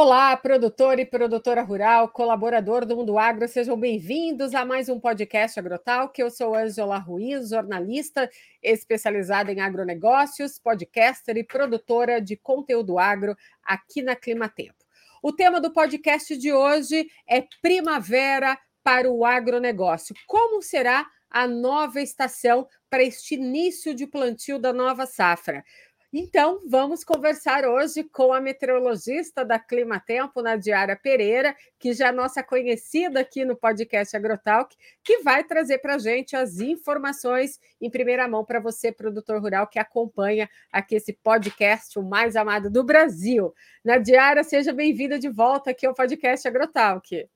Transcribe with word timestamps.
Olá, 0.00 0.36
produtor 0.36 1.00
e 1.00 1.04
produtora 1.04 1.60
rural, 1.60 2.08
colaborador 2.10 2.86
do 2.86 2.94
Mundo 2.94 3.18
Agro, 3.18 3.48
sejam 3.48 3.76
bem-vindos 3.76 4.54
a 4.54 4.64
mais 4.64 4.88
um 4.88 5.00
podcast 5.00 5.58
Agrotalk. 5.58 6.20
Eu 6.20 6.30
sou 6.30 6.54
Angela 6.54 6.98
Ruiz, 6.98 7.48
jornalista 7.48 8.30
especializada 8.62 9.50
em 9.50 9.60
agronegócios, 9.60 10.56
podcaster 10.56 11.36
e 11.36 11.42
produtora 11.42 12.20
de 12.20 12.36
conteúdo 12.36 12.96
agro 12.96 13.36
aqui 13.60 14.00
na 14.00 14.14
Clima 14.14 14.48
Tempo. 14.48 14.84
O 15.20 15.32
tema 15.32 15.60
do 15.60 15.72
podcast 15.72 16.36
de 16.36 16.52
hoje 16.52 17.10
é 17.28 17.44
Primavera 17.60 18.56
para 18.84 19.10
o 19.10 19.24
agronegócio. 19.24 20.14
Como 20.28 20.62
será 20.62 21.04
a 21.28 21.48
nova 21.48 22.00
estação 22.00 22.68
para 22.88 23.02
este 23.02 23.34
início 23.34 23.92
de 23.92 24.06
plantio 24.06 24.60
da 24.60 24.72
nova 24.72 25.06
safra? 25.06 25.64
Então, 26.10 26.62
vamos 26.66 27.04
conversar 27.04 27.66
hoje 27.66 28.02
com 28.02 28.32
a 28.32 28.40
meteorologista 28.40 29.44
da 29.44 29.58
Clima 29.58 30.00
Tempo, 30.00 30.40
Nadiara 30.40 30.96
Pereira, 30.96 31.54
que 31.78 31.92
já 31.92 32.08
é 32.08 32.12
nossa 32.12 32.42
conhecida 32.42 33.20
aqui 33.20 33.44
no 33.44 33.54
podcast 33.54 34.16
Agrotalk, 34.16 34.74
que 35.04 35.18
vai 35.18 35.44
trazer 35.44 35.76
para 35.78 35.96
a 35.96 35.98
gente 35.98 36.34
as 36.34 36.60
informações 36.60 37.60
em 37.78 37.90
primeira 37.90 38.26
mão 38.26 38.42
para 38.42 38.58
você, 38.58 38.90
produtor 38.90 39.38
rural, 39.38 39.66
que 39.66 39.78
acompanha 39.78 40.48
aqui 40.72 40.94
esse 40.94 41.12
podcast, 41.12 41.98
o 41.98 42.02
mais 42.02 42.36
amado 42.36 42.70
do 42.70 42.82
Brasil. 42.82 43.52
Nadiara, 43.84 44.42
seja 44.42 44.72
bem-vinda 44.72 45.18
de 45.18 45.28
volta 45.28 45.72
aqui 45.72 45.84
ao 45.84 45.92
podcast 45.92 46.48
Agrotalk. 46.48 47.28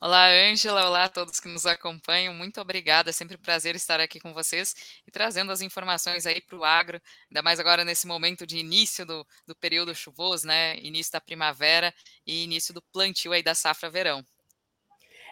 Olá, 0.00 0.28
Ângela. 0.28 0.86
Olá 0.86 1.04
a 1.04 1.08
todos 1.08 1.40
que 1.40 1.48
nos 1.48 1.66
acompanham. 1.66 2.34
Muito 2.34 2.60
obrigada. 2.60 3.10
É 3.10 3.12
sempre 3.12 3.36
um 3.36 3.40
prazer 3.40 3.74
estar 3.74 4.00
aqui 4.00 4.20
com 4.20 4.32
vocês 4.32 4.74
e 5.06 5.10
trazendo 5.10 5.50
as 5.52 5.60
informações 5.60 6.26
aí 6.26 6.40
para 6.40 6.56
o 6.56 6.64
agro, 6.64 7.00
ainda 7.30 7.42
mais 7.42 7.58
agora 7.60 7.84
nesse 7.84 8.06
momento 8.06 8.46
de 8.46 8.58
início 8.58 9.04
do, 9.04 9.26
do 9.46 9.54
período 9.56 9.94
chuvoso, 9.94 10.46
né? 10.46 10.76
Início 10.78 11.12
da 11.12 11.20
primavera 11.20 11.92
e 12.26 12.44
início 12.44 12.72
do 12.72 12.82
plantio 12.82 13.32
aí 13.32 13.42
da 13.42 13.54
safra 13.54 13.90
verão. 13.90 14.24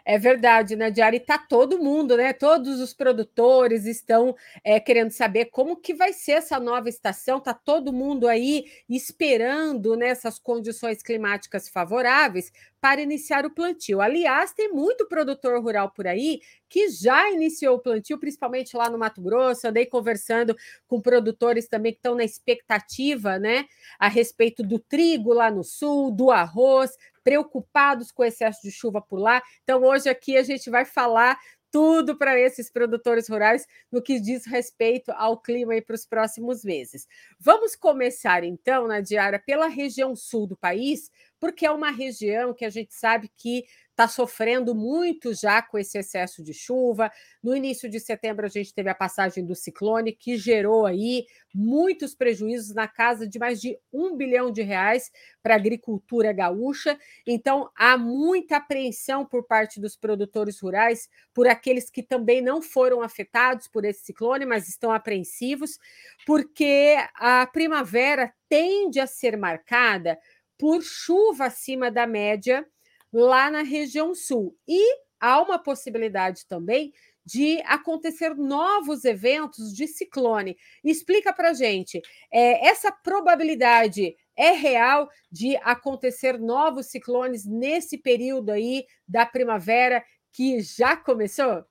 É 0.08 0.16
verdade, 0.18 0.76
né, 0.76 0.88
Diário? 0.88 1.16
E 1.16 1.20
tá 1.20 1.36
todo 1.36 1.80
mundo, 1.80 2.16
né? 2.16 2.32
Todos 2.32 2.78
os 2.80 2.94
produtores 2.94 3.86
estão 3.86 4.36
é, 4.62 4.78
querendo 4.78 5.10
saber 5.10 5.46
como 5.46 5.74
que 5.76 5.92
vai 5.92 6.12
ser 6.12 6.32
essa 6.32 6.60
nova 6.60 6.88
estação. 6.88 7.40
Tá 7.40 7.52
todo 7.52 7.92
mundo 7.92 8.28
aí 8.28 8.66
esperando 8.88 9.96
nessas 9.96 10.36
né, 10.36 10.40
condições 10.44 11.02
climáticas 11.02 11.68
favoráveis 11.68 12.52
para 12.80 13.02
iniciar 13.02 13.44
o 13.44 13.50
plantio. 13.50 14.00
Aliás, 14.00 14.52
tem 14.52 14.72
muito 14.72 15.08
produtor 15.08 15.60
rural 15.60 15.90
por 15.90 16.06
aí 16.06 16.40
que 16.68 16.88
já 16.88 17.30
iniciou 17.30 17.76
o 17.76 17.80
plantio, 17.80 18.18
principalmente 18.18 18.76
lá 18.76 18.90
no 18.90 18.98
Mato 18.98 19.20
Grosso. 19.20 19.66
Andei 19.66 19.86
conversando 19.86 20.56
com 20.86 21.00
produtores 21.00 21.68
também 21.68 21.92
que 21.92 21.98
estão 21.98 22.14
na 22.14 22.24
expectativa, 22.24 23.38
né, 23.38 23.66
a 23.98 24.08
respeito 24.08 24.62
do 24.62 24.78
trigo 24.78 25.32
lá 25.32 25.50
no 25.50 25.64
sul, 25.64 26.10
do 26.10 26.30
arroz, 26.30 26.92
preocupados 27.22 28.12
com 28.12 28.22
o 28.22 28.24
excesso 28.24 28.62
de 28.62 28.70
chuva 28.70 29.00
por 29.00 29.18
lá. 29.18 29.42
Então, 29.64 29.82
hoje 29.82 30.08
aqui 30.08 30.36
a 30.36 30.42
gente 30.42 30.70
vai 30.70 30.84
falar 30.84 31.38
tudo 31.70 32.16
para 32.16 32.38
esses 32.38 32.70
produtores 32.70 33.28
rurais 33.28 33.66
no 33.90 34.00
que 34.00 34.20
diz 34.20 34.46
respeito 34.46 35.10
ao 35.12 35.36
clima 35.36 35.74
para 35.82 35.94
os 35.94 36.06
próximos 36.06 36.64
meses. 36.64 37.06
Vamos 37.38 37.76
começar 37.76 38.44
então, 38.44 38.86
Nadiara, 38.86 39.38
pela 39.38 39.66
região 39.66 40.14
sul 40.14 40.46
do 40.46 40.56
país, 40.56 41.10
porque 41.38 41.66
é 41.66 41.70
uma 41.70 41.90
região 41.90 42.54
que 42.54 42.64
a 42.64 42.70
gente 42.70 42.94
sabe 42.94 43.30
que 43.36 43.66
está 43.96 44.06
sofrendo 44.06 44.74
muito 44.74 45.32
já 45.32 45.62
com 45.62 45.78
esse 45.78 45.96
excesso 45.96 46.44
de 46.44 46.52
chuva. 46.52 47.10
No 47.42 47.56
início 47.56 47.88
de 47.88 47.98
setembro, 47.98 48.44
a 48.44 48.48
gente 48.48 48.74
teve 48.74 48.90
a 48.90 48.94
passagem 48.94 49.44
do 49.44 49.54
ciclone, 49.54 50.12
que 50.12 50.36
gerou 50.36 50.84
aí 50.84 51.24
muitos 51.54 52.14
prejuízos 52.14 52.74
na 52.74 52.86
casa 52.86 53.26
de 53.26 53.38
mais 53.38 53.58
de 53.58 53.78
um 53.90 54.14
bilhão 54.14 54.50
de 54.50 54.60
reais 54.60 55.10
para 55.42 55.54
a 55.54 55.56
agricultura 55.56 56.30
gaúcha. 56.30 56.98
Então, 57.26 57.70
há 57.74 57.96
muita 57.96 58.58
apreensão 58.58 59.24
por 59.24 59.46
parte 59.46 59.80
dos 59.80 59.96
produtores 59.96 60.60
rurais, 60.60 61.08
por 61.32 61.48
aqueles 61.48 61.88
que 61.88 62.02
também 62.02 62.42
não 62.42 62.60
foram 62.60 63.00
afetados 63.00 63.66
por 63.66 63.86
esse 63.86 64.04
ciclone, 64.04 64.44
mas 64.44 64.68
estão 64.68 64.92
apreensivos, 64.92 65.78
porque 66.26 66.96
a 67.14 67.46
primavera 67.46 68.30
tende 68.46 69.00
a 69.00 69.06
ser 69.06 69.38
marcada 69.38 70.18
por 70.58 70.82
chuva 70.82 71.46
acima 71.46 71.90
da 71.90 72.06
média 72.06 72.66
lá 73.16 73.50
na 73.50 73.62
região 73.62 74.14
sul. 74.14 74.54
E 74.68 74.98
há 75.18 75.40
uma 75.40 75.58
possibilidade 75.58 76.46
também 76.46 76.92
de 77.24 77.60
acontecer 77.64 78.36
novos 78.36 79.04
eventos 79.04 79.74
de 79.74 79.88
ciclone. 79.88 80.56
Explica 80.84 81.32
para 81.32 81.54
gente, 81.54 82.00
é, 82.30 82.68
essa 82.68 82.92
probabilidade 82.92 84.14
é 84.36 84.50
real 84.50 85.08
de 85.32 85.56
acontecer 85.56 86.38
novos 86.38 86.86
ciclones 86.86 87.44
nesse 87.44 87.98
período 87.98 88.50
aí 88.50 88.84
da 89.08 89.24
primavera 89.26 90.04
que 90.30 90.60
já 90.60 90.96
começou? 90.96 91.64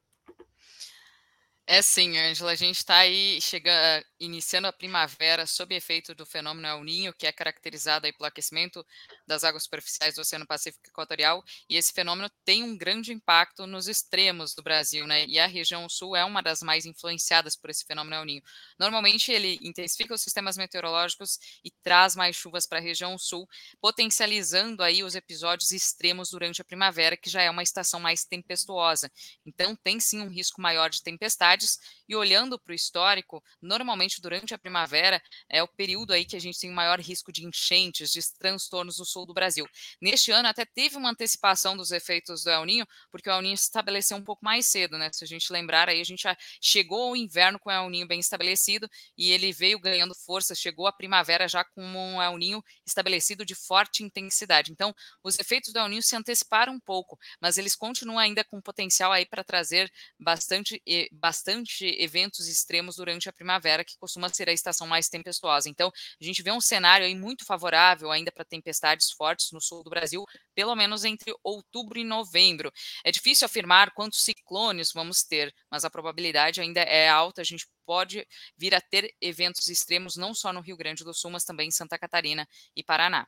É 1.67 1.81
sim, 1.81 2.17
Ângela. 2.17 2.51
A 2.51 2.55
gente 2.55 2.77
está 2.77 2.97
aí 2.97 3.39
chegando, 3.41 4.03
iniciando 4.19 4.67
a 4.67 4.73
primavera 4.73 5.45
sob 5.47 5.73
efeito 5.75 6.13
do 6.13 6.25
fenômeno 6.25 6.67
El 6.67 6.83
Ninho, 6.83 7.13
que 7.13 7.25
é 7.25 7.31
caracterizado 7.31 8.07
pelo 8.13 8.27
aquecimento 8.27 8.85
das 9.25 9.43
águas 9.43 9.63
superficiais 9.63 10.15
do 10.15 10.21
Oceano 10.21 10.45
Pacífico 10.45 10.87
Equatorial, 10.87 11.43
e 11.69 11.75
esse 11.75 11.91
fenômeno 11.91 12.29
tem 12.43 12.63
um 12.63 12.77
grande 12.77 13.11
impacto 13.11 13.65
nos 13.65 13.87
extremos 13.87 14.53
do 14.53 14.61
Brasil, 14.61 15.07
né? 15.07 15.25
E 15.25 15.39
a 15.39 15.47
região 15.47 15.87
sul 15.89 16.15
é 16.15 16.23
uma 16.23 16.41
das 16.41 16.61
mais 16.61 16.85
influenciadas 16.85 17.55
por 17.55 17.69
esse 17.69 17.83
fenômeno 17.83 18.15
El 18.15 18.25
Ninho. 18.25 18.43
Normalmente 18.77 19.31
ele 19.31 19.59
intensifica 19.61 20.13
os 20.13 20.21
sistemas 20.21 20.57
meteorológicos 20.57 21.39
e 21.63 21.71
traz 21.83 22.15
mais 22.15 22.35
chuvas 22.35 22.67
para 22.67 22.77
a 22.77 22.81
região 22.81 23.17
sul, 23.17 23.47
potencializando 23.81 24.83
aí 24.83 25.03
os 25.03 25.15
episódios 25.15 25.71
extremos 25.71 26.29
durante 26.29 26.61
a 26.61 26.65
primavera, 26.65 27.17
que 27.17 27.29
já 27.29 27.41
é 27.41 27.49
uma 27.49 27.63
estação 27.63 27.99
mais 27.99 28.23
tempestuosa. 28.23 29.11
Então 29.45 29.75
tem 29.75 29.99
sim 29.99 30.21
um 30.21 30.29
risco 30.29 30.61
maior 30.61 30.89
de 30.89 31.01
tempestade 31.01 31.55
cidades 31.55 31.79
e 32.07 32.15
olhando 32.15 32.59
para 32.59 32.71
o 32.71 32.75
histórico, 32.75 33.43
normalmente 33.61 34.04
durante 34.21 34.53
a 34.53 34.57
primavera 34.57 35.21
é 35.49 35.61
o 35.61 35.67
período 35.67 36.13
aí 36.13 36.25
que 36.25 36.35
a 36.35 36.39
gente 36.39 36.59
tem 36.59 36.69
maior 36.71 36.99
risco 36.99 37.31
de 37.31 37.45
enchentes, 37.45 38.11
de 38.11 38.21
transtornos 38.37 38.99
no 38.99 39.05
sul 39.05 39.25
do 39.25 39.33
Brasil. 39.33 39.67
Neste 40.01 40.31
ano 40.31 40.47
até 40.47 40.65
teve 40.65 40.97
uma 40.97 41.09
antecipação 41.09 41.75
dos 41.75 41.91
efeitos 41.91 42.43
do 42.43 42.49
El 42.49 42.65
Ninho, 42.65 42.87
porque 43.11 43.29
o 43.29 43.33
El 43.33 43.41
Ninho 43.41 43.57
se 43.57 43.63
estabeleceu 43.63 44.17
um 44.17 44.23
pouco 44.23 44.43
mais 44.43 44.65
cedo, 44.65 44.97
né? 44.97 45.09
Se 45.11 45.23
a 45.23 45.27
gente 45.27 45.51
lembrar 45.51 45.89
aí, 45.89 45.99
a 45.99 46.03
gente 46.03 46.23
já 46.23 46.37
chegou 46.61 47.09
ao 47.09 47.15
inverno 47.15 47.59
com 47.59 47.69
o 47.69 47.73
El 47.73 47.89
Ninho 47.89 48.07
bem 48.07 48.19
estabelecido 48.19 48.89
e 49.17 49.31
ele 49.31 49.51
veio 49.51 49.79
ganhando 49.79 50.13
força, 50.13 50.53
chegou 50.53 50.87
a 50.87 50.93
primavera 50.93 51.47
já 51.47 51.63
com 51.63 51.83
um 51.83 52.21
El 52.21 52.37
Ninho 52.37 52.63
estabelecido 52.85 53.45
de 53.45 53.55
forte 53.55 54.03
intensidade. 54.03 54.71
Então, 54.71 54.93
os 55.23 55.39
efeitos 55.39 55.73
do 55.73 55.79
El 55.79 55.89
Ninho 55.89 56.03
se 56.03 56.15
anteciparam 56.15 56.73
um 56.73 56.79
pouco, 56.79 57.17
mas 57.39 57.57
eles 57.57 57.75
continuam 57.75 58.19
ainda 58.19 58.43
com 58.43 58.61
potencial 58.61 59.11
aí 59.11 59.25
para 59.25 59.43
trazer 59.43 59.91
bastante, 60.19 60.81
bastante 61.11 61.45
bastante 61.45 61.85
eventos 61.99 62.47
extremos 62.47 62.95
durante 62.95 63.29
a 63.29 63.33
primavera, 63.33 63.83
que 63.83 63.94
costuma 63.97 64.29
ser 64.29 64.49
a 64.49 64.53
estação 64.53 64.87
mais 64.87 65.09
tempestuosa. 65.09 65.69
Então, 65.69 65.91
a 66.21 66.23
gente 66.23 66.41
vê 66.41 66.51
um 66.51 66.61
cenário 66.61 67.05
aí 67.05 67.15
muito 67.15 67.45
favorável 67.45 68.11
ainda 68.11 68.31
para 68.31 68.45
tempestades 68.45 69.11
fortes 69.11 69.51
no 69.51 69.61
sul 69.61 69.83
do 69.83 69.89
Brasil, 69.89 70.23
pelo 70.53 70.75
menos 70.75 71.03
entre 71.03 71.33
outubro 71.43 71.99
e 71.99 72.03
novembro. 72.03 72.71
É 73.03 73.11
difícil 73.11 73.45
afirmar 73.45 73.91
quantos 73.91 74.23
ciclones 74.23 74.91
vamos 74.93 75.23
ter, 75.23 75.53
mas 75.69 75.85
a 75.85 75.89
probabilidade 75.89 76.61
ainda 76.61 76.81
é 76.81 77.09
alta. 77.09 77.41
A 77.41 77.45
gente 77.45 77.67
pode 77.85 78.25
vir 78.57 78.73
a 78.73 78.81
ter 78.81 79.13
eventos 79.21 79.67
extremos 79.67 80.15
não 80.15 80.33
só 80.33 80.51
no 80.51 80.61
Rio 80.61 80.77
Grande 80.77 81.03
do 81.03 81.13
Sul, 81.13 81.31
mas 81.31 81.43
também 81.43 81.67
em 81.67 81.71
Santa 81.71 81.97
Catarina 81.97 82.47
e 82.75 82.83
Paraná. 82.83 83.27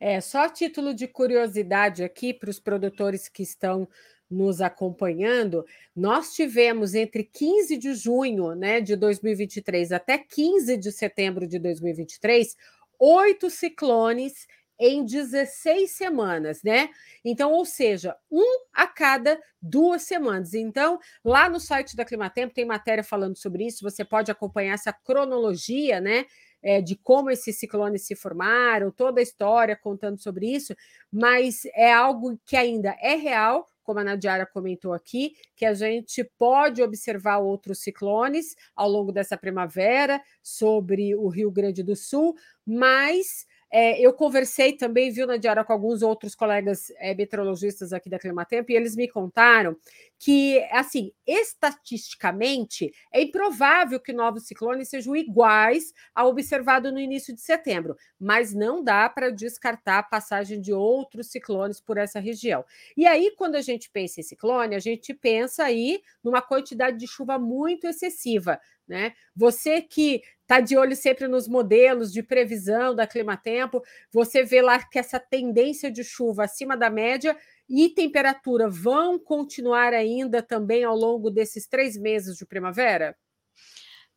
É, 0.00 0.20
só 0.20 0.48
título 0.48 0.92
de 0.92 1.06
curiosidade 1.06 2.02
aqui 2.02 2.34
para 2.34 2.50
os 2.50 2.58
produtores 2.58 3.28
que 3.28 3.42
estão 3.42 3.88
nos 4.34 4.60
acompanhando, 4.60 5.64
nós 5.94 6.34
tivemos 6.34 6.94
entre 6.94 7.24
15 7.24 7.76
de 7.76 7.94
junho 7.94 8.54
né, 8.54 8.80
de 8.80 8.96
2023 8.96 9.92
até 9.92 10.18
15 10.18 10.76
de 10.76 10.90
setembro 10.92 11.46
de 11.46 11.58
2023, 11.58 12.56
oito 12.98 13.48
ciclones 13.48 14.46
em 14.78 15.04
16 15.04 15.90
semanas, 15.90 16.62
né? 16.62 16.88
Então, 17.24 17.52
ou 17.52 17.64
seja, 17.64 18.16
um 18.30 18.64
a 18.72 18.86
cada 18.86 19.40
duas 19.62 20.02
semanas. 20.02 20.52
Então, 20.52 20.98
lá 21.24 21.48
no 21.48 21.60
site 21.60 21.96
da 21.96 22.04
Climatempo 22.04 22.54
tem 22.54 22.64
matéria 22.64 23.04
falando 23.04 23.36
sobre 23.36 23.66
isso, 23.66 23.82
você 23.82 24.04
pode 24.04 24.30
acompanhar 24.30 24.74
essa 24.74 24.92
cronologia, 24.92 26.00
né? 26.00 26.26
É, 26.66 26.80
de 26.80 26.96
como 26.96 27.30
esses 27.30 27.58
ciclones 27.58 28.06
se 28.06 28.16
formaram, 28.16 28.90
toda 28.90 29.20
a 29.20 29.22
história 29.22 29.76
contando 29.76 30.18
sobre 30.18 30.46
isso, 30.46 30.74
mas 31.12 31.66
é 31.74 31.92
algo 31.92 32.40
que 32.46 32.56
ainda 32.56 32.96
é 33.02 33.16
real, 33.16 33.66
como 33.84 34.00
a 34.00 34.04
Nadiara 34.04 34.46
comentou 34.46 34.92
aqui, 34.92 35.34
que 35.54 35.64
a 35.64 35.74
gente 35.74 36.24
pode 36.36 36.82
observar 36.82 37.38
outros 37.38 37.80
ciclones 37.80 38.56
ao 38.74 38.88
longo 38.88 39.12
dessa 39.12 39.36
primavera 39.36 40.20
sobre 40.42 41.14
o 41.14 41.28
Rio 41.28 41.50
Grande 41.50 41.82
do 41.82 41.94
Sul, 41.94 42.34
mas 42.66 43.46
é, 43.76 44.00
eu 44.00 44.12
conversei 44.12 44.74
também, 44.74 45.10
viu, 45.10 45.26
na 45.26 45.36
diária, 45.36 45.64
com 45.64 45.72
alguns 45.72 46.00
outros 46.00 46.36
colegas 46.36 46.92
é, 46.96 47.12
meteorologistas 47.12 47.92
aqui 47.92 48.08
da 48.08 48.20
Climatempo, 48.20 48.70
e 48.70 48.76
eles 48.76 48.94
me 48.94 49.08
contaram 49.08 49.76
que, 50.16 50.62
assim, 50.70 51.10
estatisticamente, 51.26 52.92
é 53.12 53.20
improvável 53.20 53.98
que 53.98 54.12
novos 54.12 54.46
ciclones 54.46 54.90
sejam 54.90 55.16
iguais 55.16 55.92
ao 56.14 56.28
observado 56.28 56.92
no 56.92 57.00
início 57.00 57.34
de 57.34 57.40
setembro, 57.40 57.96
mas 58.16 58.54
não 58.54 58.80
dá 58.80 59.08
para 59.08 59.28
descartar 59.28 59.98
a 59.98 60.02
passagem 60.04 60.60
de 60.60 60.72
outros 60.72 61.26
ciclones 61.26 61.80
por 61.80 61.98
essa 61.98 62.20
região. 62.20 62.64
E 62.96 63.08
aí, 63.08 63.34
quando 63.36 63.56
a 63.56 63.60
gente 63.60 63.90
pensa 63.90 64.20
em 64.20 64.22
ciclone, 64.22 64.76
a 64.76 64.78
gente 64.78 65.12
pensa 65.12 65.64
aí 65.64 66.00
numa 66.22 66.40
quantidade 66.40 66.96
de 66.96 67.08
chuva 67.08 67.40
muito 67.40 67.88
excessiva, 67.88 68.60
né? 68.86 69.12
Você 69.34 69.80
que 69.82 70.22
está 70.42 70.60
de 70.60 70.76
olho 70.76 70.94
sempre 70.94 71.26
nos 71.26 71.48
modelos 71.48 72.12
de 72.12 72.22
previsão 72.22 72.94
da 72.94 73.06
Climatempo, 73.06 73.82
você 74.12 74.42
vê 74.44 74.60
lá 74.60 74.78
que 74.82 74.98
essa 74.98 75.18
tendência 75.18 75.90
de 75.90 76.04
chuva 76.04 76.44
acima 76.44 76.76
da 76.76 76.90
média 76.90 77.36
e 77.68 77.88
temperatura 77.88 78.68
vão 78.68 79.18
continuar 79.18 79.94
ainda 79.94 80.42
também 80.42 80.84
ao 80.84 80.96
longo 80.96 81.30
desses 81.30 81.66
três 81.66 81.96
meses 81.96 82.36
de 82.36 82.44
primavera? 82.46 83.16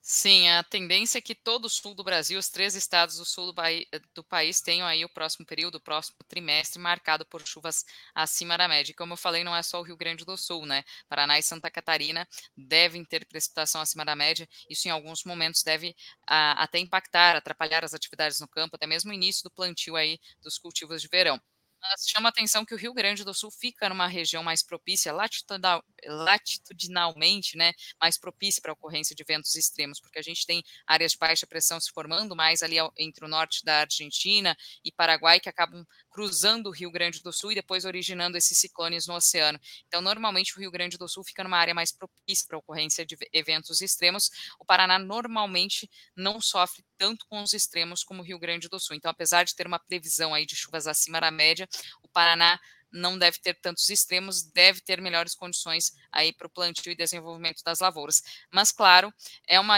Sim, 0.09 0.47
a 0.47 0.63
tendência 0.63 1.17
é 1.17 1.21
que 1.21 1.35
todo 1.35 1.65
o 1.65 1.69
sul 1.69 1.93
do 1.93 2.01
Brasil, 2.01 2.39
os 2.39 2.47
três 2.47 2.75
estados 2.75 3.17
do 3.17 3.25
sul 3.25 3.51
do, 3.51 3.61
do, 4.15 4.23
país, 4.23 4.61
tenham 4.61 4.87
aí 4.87 5.03
o 5.03 5.09
próximo 5.09 5.45
período, 5.45 5.75
o 5.75 5.81
próximo 5.81 6.15
trimestre, 6.29 6.79
marcado 6.79 7.25
por 7.25 7.45
chuvas 7.45 7.83
acima 8.15 8.57
da 8.57 8.69
média. 8.69 8.95
Como 8.97 9.11
eu 9.13 9.17
falei, 9.17 9.43
não 9.43 9.53
é 9.53 9.61
só 9.61 9.81
o 9.81 9.83
Rio 9.83 9.97
Grande 9.97 10.23
do 10.23 10.37
Sul, 10.37 10.65
né? 10.65 10.83
Paraná 11.09 11.37
e 11.37 11.43
Santa 11.43 11.69
Catarina 11.69 12.25
devem 12.55 13.03
ter 13.03 13.25
precipitação 13.25 13.81
acima 13.81 14.05
da 14.05 14.15
média. 14.15 14.47
Isso, 14.69 14.87
em 14.87 14.91
alguns 14.91 15.25
momentos, 15.25 15.61
deve 15.61 15.93
a, 16.25 16.63
até 16.63 16.79
impactar, 16.79 17.35
atrapalhar 17.35 17.83
as 17.83 17.93
atividades 17.93 18.39
no 18.39 18.47
campo, 18.47 18.77
até 18.77 18.87
mesmo 18.87 19.11
o 19.11 19.13
início 19.13 19.43
do 19.43 19.51
plantio 19.51 19.97
aí 19.97 20.17
dos 20.41 20.57
cultivos 20.57 21.01
de 21.01 21.09
verão. 21.09 21.37
Mas 21.81 22.07
chama 22.07 22.29
atenção 22.29 22.65
que 22.65 22.73
o 22.73 22.77
Rio 22.77 22.93
Grande 22.93 23.23
do 23.23 23.33
Sul 23.33 23.51
fica 23.51 23.87
numa 23.87 24.07
região 24.07 24.43
mais 24.43 24.63
propícia, 24.63 25.13
latitudinal, 25.13 25.83
latitudinalmente, 26.05 27.55
né, 27.55 27.71
mais 28.01 28.17
propícia 28.17 28.61
para 28.61 28.71
a 28.71 28.73
ocorrência 28.73 29.15
de 29.15 29.23
ventos 29.23 29.55
extremos, 29.55 29.99
porque 29.99 30.17
a 30.19 30.21
gente 30.21 30.45
tem 30.45 30.63
áreas 30.87 31.11
de 31.11 31.17
baixa 31.19 31.45
pressão 31.47 31.79
se 31.79 31.91
formando 31.91 32.35
mais 32.35 32.63
ali 32.63 32.77
entre 32.97 33.23
o 33.25 33.27
norte 33.27 33.63
da 33.63 33.81
Argentina 33.81 34.57
e 34.83 34.91
Paraguai, 34.91 35.39
que 35.39 35.49
acabam 35.49 35.85
cruzando 36.09 36.67
o 36.67 36.71
Rio 36.71 36.89
Grande 36.91 37.21
do 37.21 37.31
Sul 37.31 37.51
e 37.51 37.55
depois 37.55 37.85
originando 37.85 38.37
esses 38.37 38.57
ciclones 38.57 39.05
no 39.05 39.13
oceano. 39.13 39.59
Então, 39.87 40.01
normalmente, 40.01 40.55
o 40.57 40.59
Rio 40.59 40.71
Grande 40.71 40.97
do 40.97 41.07
Sul 41.07 41.23
fica 41.23 41.43
numa 41.43 41.57
área 41.57 41.75
mais 41.75 41.91
propícia 41.91 42.45
para 42.47 42.57
a 42.57 42.59
ocorrência 42.59 43.05
de 43.05 43.15
eventos 43.31 43.81
extremos. 43.81 44.31
O 44.59 44.65
Paraná 44.65 44.97
normalmente 44.97 45.89
não 46.15 46.41
sofre 46.41 46.83
tanto 46.97 47.25
com 47.27 47.41
os 47.43 47.53
extremos 47.53 48.03
como 48.03 48.21
o 48.21 48.25
Rio 48.25 48.39
Grande 48.39 48.67
do 48.67 48.79
Sul. 48.79 48.95
Então, 48.95 49.11
apesar 49.11 49.43
de 49.43 49.55
ter 49.55 49.67
uma 49.67 49.77
previsão 49.79 50.33
aí 50.33 50.45
de 50.45 50.55
chuvas 50.55 50.87
acima 50.87 51.21
da 51.21 51.29
média, 51.29 51.67
o 52.01 52.07
Paraná 52.07 52.59
não 52.97 53.17
deve 53.17 53.39
ter 53.39 53.55
tantos 53.59 53.89
extremos, 53.89 54.43
deve 54.43 54.81
ter 54.81 54.99
melhores 55.01 55.35
condições 55.35 55.91
aí 56.11 56.33
para 56.33 56.47
o 56.47 56.49
plantio 56.49 56.91
e 56.91 56.95
desenvolvimento 56.95 57.63
das 57.63 57.79
lavouras. 57.79 58.21
Mas, 58.51 58.71
claro, 58.71 59.13
é 59.47 59.59
uma 59.59 59.77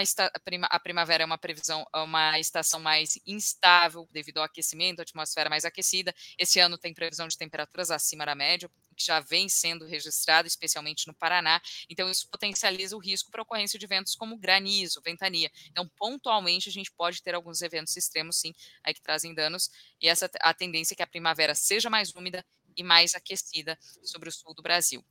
a 0.70 0.80
primavera 0.80 1.24
é 1.24 1.26
uma 1.26 1.38
previsão, 1.38 1.86
é 1.94 2.00
uma 2.00 2.40
estação 2.40 2.80
mais 2.80 3.20
instável 3.26 4.08
devido 4.12 4.38
ao 4.38 4.44
aquecimento, 4.44 5.02
atmosfera 5.02 5.50
mais 5.50 5.66
aquecida. 5.66 6.14
Esse 6.38 6.60
ano 6.60 6.78
tem 6.78 6.94
previsão 6.94 7.28
de 7.28 7.38
temperaturas 7.38 7.92
acima 7.92 8.26
da 8.26 8.36
média, 8.36 8.70
que 8.96 9.06
já 9.06 9.20
vem 9.20 9.48
sendo 9.48 9.86
registrado, 9.86 10.48
especialmente 10.48 11.08
no 11.08 11.14
Paraná. 11.14 11.62
Então, 11.90 12.10
isso 12.10 12.28
potencializa 12.30 12.96
o 12.96 13.00
risco 13.00 13.32
para 13.32 13.42
ocorrência 13.42 13.80
de 13.80 13.86
eventos 13.86 14.16
como 14.16 14.38
granizo, 14.38 15.02
ventania. 15.02 15.50
Então, 15.72 15.90
pontualmente, 15.98 16.70
a 16.70 16.72
gente 16.72 16.92
pode 16.92 17.24
ter 17.24 17.34
alguns 17.34 17.62
eventos 17.62 17.96
extremos, 17.96 18.38
sim, 18.38 18.54
aí 18.84 18.94
que 18.94 19.02
trazem 19.02 19.34
danos. 19.34 19.70
E 20.02 20.08
essa 20.08 20.30
a 20.42 20.54
tendência 20.54 20.94
é 20.94 20.98
que 20.98 21.04
a 21.04 21.08
primavera 21.08 21.56
seja 21.56 21.90
mais 21.90 22.14
úmida 22.14 22.46
e 22.80 22.84
mais 22.84 23.14
aquecida 23.14 23.78
sobre 24.02 24.30
o 24.30 24.32
sul 24.32 24.54
do 24.54 24.64
Brasil. 24.64 25.04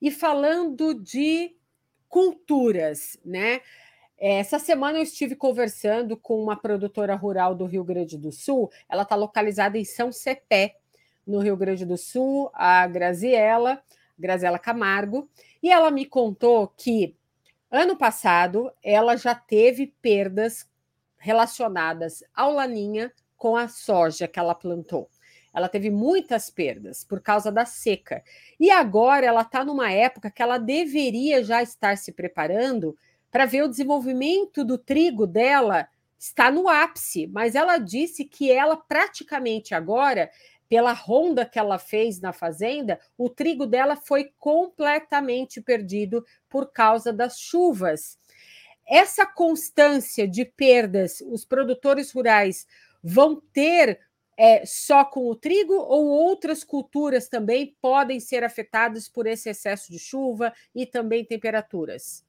E 0.00 0.10
falando 0.10 0.94
de 0.94 1.54
culturas, 2.08 3.18
né? 3.24 3.60
Essa 4.18 4.58
semana 4.58 4.98
eu 4.98 5.02
estive 5.02 5.36
conversando 5.36 6.16
com 6.16 6.42
uma 6.42 6.56
produtora 6.56 7.14
rural 7.14 7.54
do 7.54 7.66
Rio 7.66 7.84
Grande 7.84 8.18
do 8.18 8.32
Sul. 8.32 8.70
Ela 8.88 9.02
está 9.02 9.14
localizada 9.14 9.78
em 9.78 9.84
São 9.84 10.10
Cepé, 10.10 10.76
no 11.26 11.38
Rio 11.38 11.56
Grande 11.56 11.84
do 11.84 11.96
Sul, 11.96 12.50
a 12.52 12.86
Graziela, 12.86 13.82
Graziela 14.18 14.58
Camargo, 14.58 15.28
e 15.62 15.70
ela 15.70 15.90
me 15.90 16.04
contou 16.04 16.68
que 16.68 17.16
ano 17.70 17.96
passado 17.96 18.70
ela 18.82 19.16
já 19.16 19.34
teve 19.34 19.94
perdas 20.02 20.68
relacionadas 21.16 22.24
ao 22.34 22.52
laninha 22.52 23.12
com 23.36 23.56
a 23.56 23.68
soja 23.68 24.26
que 24.26 24.38
ela 24.38 24.54
plantou. 24.54 25.08
Ela 25.52 25.68
teve 25.68 25.90
muitas 25.90 26.48
perdas 26.50 27.04
por 27.04 27.20
causa 27.20 27.50
da 27.50 27.64
seca. 27.64 28.22
E 28.58 28.70
agora 28.70 29.26
ela 29.26 29.42
está 29.42 29.64
numa 29.64 29.90
época 29.90 30.30
que 30.30 30.42
ela 30.42 30.58
deveria 30.58 31.42
já 31.42 31.62
estar 31.62 31.96
se 31.96 32.12
preparando 32.12 32.96
para 33.30 33.46
ver 33.46 33.62
o 33.62 33.68
desenvolvimento 33.68 34.64
do 34.64 34.76
trigo 34.76 35.26
dela 35.26 35.88
está 36.18 36.50
no 36.50 36.68
ápice, 36.68 37.26
mas 37.28 37.54
ela 37.54 37.78
disse 37.78 38.24
que 38.24 38.52
ela 38.52 38.76
praticamente 38.76 39.74
agora, 39.74 40.30
pela 40.68 40.92
ronda 40.92 41.46
que 41.46 41.58
ela 41.58 41.78
fez 41.78 42.20
na 42.20 42.32
fazenda, 42.32 43.00
o 43.16 43.30
trigo 43.30 43.66
dela 43.66 43.96
foi 43.96 44.30
completamente 44.38 45.62
perdido 45.62 46.24
por 46.48 46.70
causa 46.72 47.12
das 47.12 47.40
chuvas. 47.40 48.18
Essa 48.86 49.24
constância 49.24 50.28
de 50.28 50.44
perdas, 50.44 51.22
os 51.26 51.44
produtores 51.44 52.12
rurais 52.12 52.66
vão 53.02 53.40
ter 53.52 53.98
é, 54.42 54.64
só 54.64 55.04
com 55.04 55.28
o 55.28 55.36
trigo 55.36 55.74
ou 55.74 56.06
outras 56.06 56.64
culturas 56.64 57.28
também 57.28 57.76
podem 57.78 58.18
ser 58.18 58.42
afetadas 58.42 59.06
por 59.06 59.26
esse 59.26 59.50
excesso 59.50 59.92
de 59.92 59.98
chuva 59.98 60.50
e 60.74 60.86
também 60.86 61.22
temperaturas? 61.22 62.24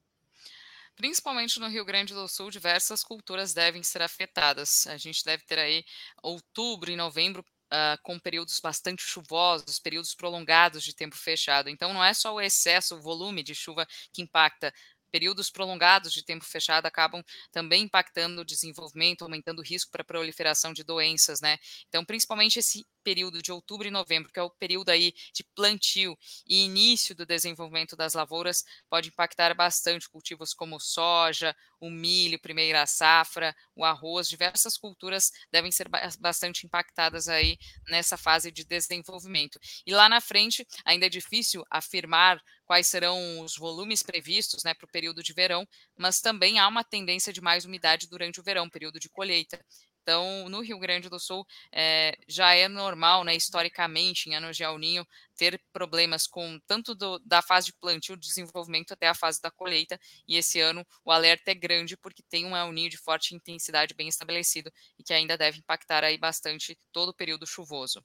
Principalmente 0.94 1.58
no 1.58 1.70
Rio 1.70 1.86
Grande 1.86 2.14
do 2.14 2.28
Sul, 2.28 2.52
diversas 2.52 3.02
culturas 3.02 3.54
devem 3.54 3.82
ser 3.82 4.02
afetadas. 4.02 4.86
A 4.88 4.98
gente 4.98 5.24
deve 5.24 5.46
ter 5.46 5.58
aí 5.58 5.86
outubro 6.22 6.92
e 6.92 6.98
novembro 6.98 7.46
Uh, 7.74 7.96
com 8.04 8.20
períodos 8.20 8.60
bastante 8.60 9.02
chuvosos, 9.02 9.80
períodos 9.80 10.14
prolongados 10.14 10.84
de 10.84 10.94
tempo 10.94 11.16
fechado. 11.16 11.70
Então, 11.70 11.94
não 11.94 12.04
é 12.04 12.14
só 12.14 12.34
o 12.34 12.42
excesso, 12.42 12.98
o 12.98 13.02
volume 13.02 13.42
de 13.42 13.56
chuva 13.56 13.88
que 14.12 14.22
impacta 14.22 14.74
períodos 15.12 15.50
prolongados 15.50 16.14
de 16.14 16.24
tempo 16.24 16.46
fechado 16.46 16.86
acabam 16.86 17.24
também 17.52 17.84
impactando 17.84 18.42
o 18.42 18.46
desenvolvimento, 18.46 19.24
aumentando 19.24 19.60
o 19.60 19.64
risco 19.64 19.92
para 19.92 20.02
a 20.02 20.06
proliferação 20.06 20.74
de 20.74 20.84
doenças, 20.84 21.42
né? 21.42 21.58
Então, 21.88 22.06
principalmente 22.06 22.60
esse 22.60 22.86
período 23.04 23.42
de 23.42 23.52
outubro 23.52 23.88
e 23.88 23.92
novembro, 23.92 24.32
que 24.32 24.40
é 24.40 24.44
o 24.44 24.50
período 24.50 24.90
aí 24.90 25.14
de 25.34 25.44
plantio 25.56 26.18
e 26.48 26.64
início 26.66 27.16
do 27.16 27.26
desenvolvimento 27.26 27.96
das 27.96 28.14
lavouras, 28.14 28.64
pode 28.90 29.10
impactar 29.10 29.54
bastante 29.56 30.10
cultivos 30.10 30.54
como 30.54 30.80
soja, 30.80 31.56
o 31.82 31.90
milho, 31.90 32.40
primeira 32.40 32.86
safra, 32.86 33.56
o 33.76 33.84
arroz, 33.84 34.30
diversas 34.30 34.78
culturas 34.78 35.32
devem 35.52 35.72
ser 35.72 35.90
bastante 36.20 36.66
impactadas 36.66 37.28
aí 37.28 37.58
nessa 37.90 38.16
fase 38.16 38.52
de 38.52 38.64
desenvolvimento. 38.64 39.60
E 39.86 39.94
lá 39.94 40.08
na 40.08 40.22
frente, 40.22 40.66
ainda 40.86 41.08
é 41.08 41.10
difícil 41.10 41.66
afirmar 41.70 42.40
quais 42.66 42.88
serão 42.88 43.42
os 43.42 43.58
volumes 43.58 44.04
previstos 44.04 44.64
né, 44.64 44.74
para 44.76 44.86
o 44.86 44.92
período 44.92 45.24
de 45.24 45.34
verão, 45.34 45.68
mas 45.98 46.22
também 46.22 46.60
há 46.60 46.68
uma 46.68 46.84
tendência 46.84 47.34
de 47.34 47.42
mais 47.42 47.66
umidade 47.66 48.08
durante 48.08 48.40
o 48.40 48.44
verão, 48.44 48.70
período 48.70 49.00
de 49.00 49.10
colheita. 49.10 49.60
Então, 50.02 50.50
no 50.50 50.62
Rio 50.62 50.80
Grande 50.80 51.10
do 51.10 51.20
Sul, 51.20 51.46
é, 51.72 52.16
já 52.28 52.54
é 52.54 52.68
normal, 52.68 53.24
né, 53.24 53.36
historicamente, 53.36 54.30
em 54.30 54.36
anos 54.36 54.58
de 54.58 54.64
El 54.64 54.78
Ninho, 54.78 55.06
ter 55.36 55.62
problemas 55.72 56.26
com 56.28 56.60
tanto 56.68 56.96
do, 56.96 57.20
da 57.20 57.42
fase 57.42 57.68
de 57.68 57.74
plantio, 57.74 58.18
desenvolvimento, 58.18 58.94
até 58.94 59.08
a 59.08 59.14
fase 59.14 59.42
da 59.42 59.52
colheita. 59.52 60.00
E 60.28 60.38
esse 60.38 60.60
ano 60.60 60.86
o 61.06 61.12
alerta 61.12 61.52
é 61.52 61.56
grande, 61.56 61.96
porque 61.98 62.24
tem 62.24 62.46
um 62.46 62.56
El 62.56 62.72
Ninho 62.72 62.90
de 62.90 62.98
forte 62.98 63.36
intensidade 63.36 63.94
bem 63.94 64.08
estabelecido 64.08 64.72
e 64.98 65.04
que 65.04 65.14
ainda 65.14 65.38
deve 65.38 65.60
impactar 65.60 66.04
aí 66.04 66.18
bastante 66.18 66.78
todo 66.92 67.10
o 67.10 67.14
período 67.14 67.46
chuvoso. 67.46 68.04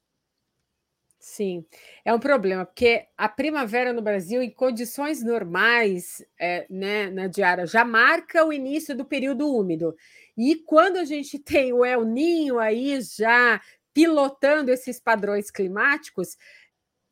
Sim, 1.18 1.64
é 2.04 2.14
um 2.14 2.20
problema, 2.20 2.64
porque 2.64 3.06
a 3.16 3.28
primavera 3.28 3.92
no 3.92 4.02
Brasil, 4.02 4.42
em 4.42 4.50
condições 4.50 5.24
normais, 5.24 6.24
é, 6.38 6.66
né, 6.70 7.10
na 7.10 7.26
diária, 7.26 7.66
já 7.66 7.84
marca 7.84 8.44
o 8.44 8.52
início 8.52 8.94
do 8.94 9.04
período 9.04 9.48
úmido. 9.52 9.96
E 10.37 10.57
quando 10.57 10.97
a 10.97 11.05
gente 11.05 11.38
tem 11.40 11.73
o 11.73 11.85
El 11.85 12.05
Ninho 12.05 12.59
aí 12.59 13.00
já 13.00 13.61
pilotando 13.93 14.71
esses 14.71 15.00
padrões 15.00 15.50
climáticos, 15.50 16.37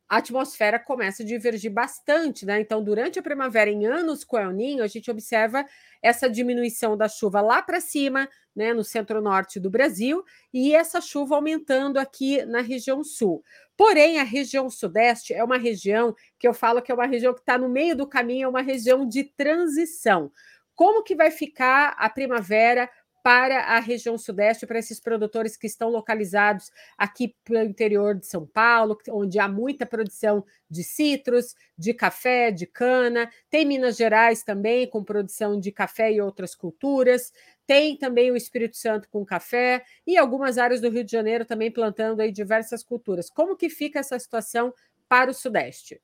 a 0.08 0.18
atmosfera 0.18 0.78
começa 0.78 1.22
a 1.22 1.26
divergir 1.26 1.72
bastante, 1.72 2.44
né? 2.44 2.60
Então, 2.60 2.84
durante 2.84 3.18
a 3.18 3.22
primavera, 3.22 3.70
em 3.70 3.86
anos 3.86 4.22
com 4.22 4.38
El 4.38 4.52
Ninho, 4.52 4.84
a 4.84 4.86
gente 4.86 5.10
observa 5.10 5.64
essa 6.02 6.28
diminuição 6.28 6.96
da 6.96 7.08
chuva 7.08 7.40
lá 7.40 7.62
para 7.62 7.80
cima, 7.80 8.28
né, 8.54 8.74
no 8.74 8.84
centro-norte 8.84 9.58
do 9.58 9.70
Brasil, 9.70 10.22
e 10.52 10.74
essa 10.74 11.00
chuva 11.00 11.34
aumentando 11.34 11.98
aqui 11.98 12.44
na 12.44 12.60
região 12.60 13.02
sul. 13.02 13.42
Porém, 13.76 14.20
a 14.20 14.22
região 14.22 14.68
sudeste 14.68 15.32
é 15.32 15.42
uma 15.42 15.56
região 15.58 16.14
que 16.38 16.46
eu 16.46 16.54
falo 16.54 16.82
que 16.82 16.92
é 16.92 16.94
uma 16.94 17.06
região 17.06 17.32
que 17.32 17.40
está 17.40 17.56
no 17.56 17.68
meio 17.68 17.96
do 17.96 18.06
caminho, 18.06 18.44
é 18.44 18.48
uma 18.48 18.62
região 18.62 19.08
de 19.08 19.24
transição. 19.24 20.30
Como 20.74 21.02
que 21.02 21.16
vai 21.16 21.30
ficar 21.30 21.94
a 21.98 22.10
primavera 22.10 22.90
para 23.24 23.60
a 23.60 23.80
região 23.80 24.18
sudeste, 24.18 24.66
para 24.66 24.78
esses 24.78 25.00
produtores 25.00 25.56
que 25.56 25.66
estão 25.66 25.88
localizados 25.88 26.70
aqui 26.98 27.34
pelo 27.42 27.64
interior 27.64 28.14
de 28.14 28.26
São 28.26 28.46
Paulo, 28.46 28.98
onde 29.08 29.38
há 29.38 29.48
muita 29.48 29.86
produção 29.86 30.44
de 30.68 30.84
citros, 30.84 31.54
de 31.76 31.94
café, 31.94 32.50
de 32.50 32.66
cana. 32.66 33.30
Tem 33.48 33.64
Minas 33.64 33.96
Gerais 33.96 34.42
também, 34.42 34.86
com 34.86 35.02
produção 35.02 35.58
de 35.58 35.72
café 35.72 36.12
e 36.12 36.20
outras 36.20 36.54
culturas. 36.54 37.32
Tem 37.66 37.96
também 37.96 38.30
o 38.30 38.36
Espírito 38.36 38.76
Santo 38.76 39.08
com 39.08 39.24
café 39.24 39.82
e 40.06 40.18
algumas 40.18 40.58
áreas 40.58 40.82
do 40.82 40.90
Rio 40.90 41.02
de 41.02 41.12
Janeiro 41.12 41.46
também 41.46 41.70
plantando 41.70 42.20
aí 42.20 42.30
diversas 42.30 42.84
culturas. 42.84 43.30
Como 43.30 43.56
que 43.56 43.70
fica 43.70 44.00
essa 44.00 44.18
situação 44.18 44.70
para 45.08 45.30
o 45.30 45.34
Sudeste? 45.34 45.98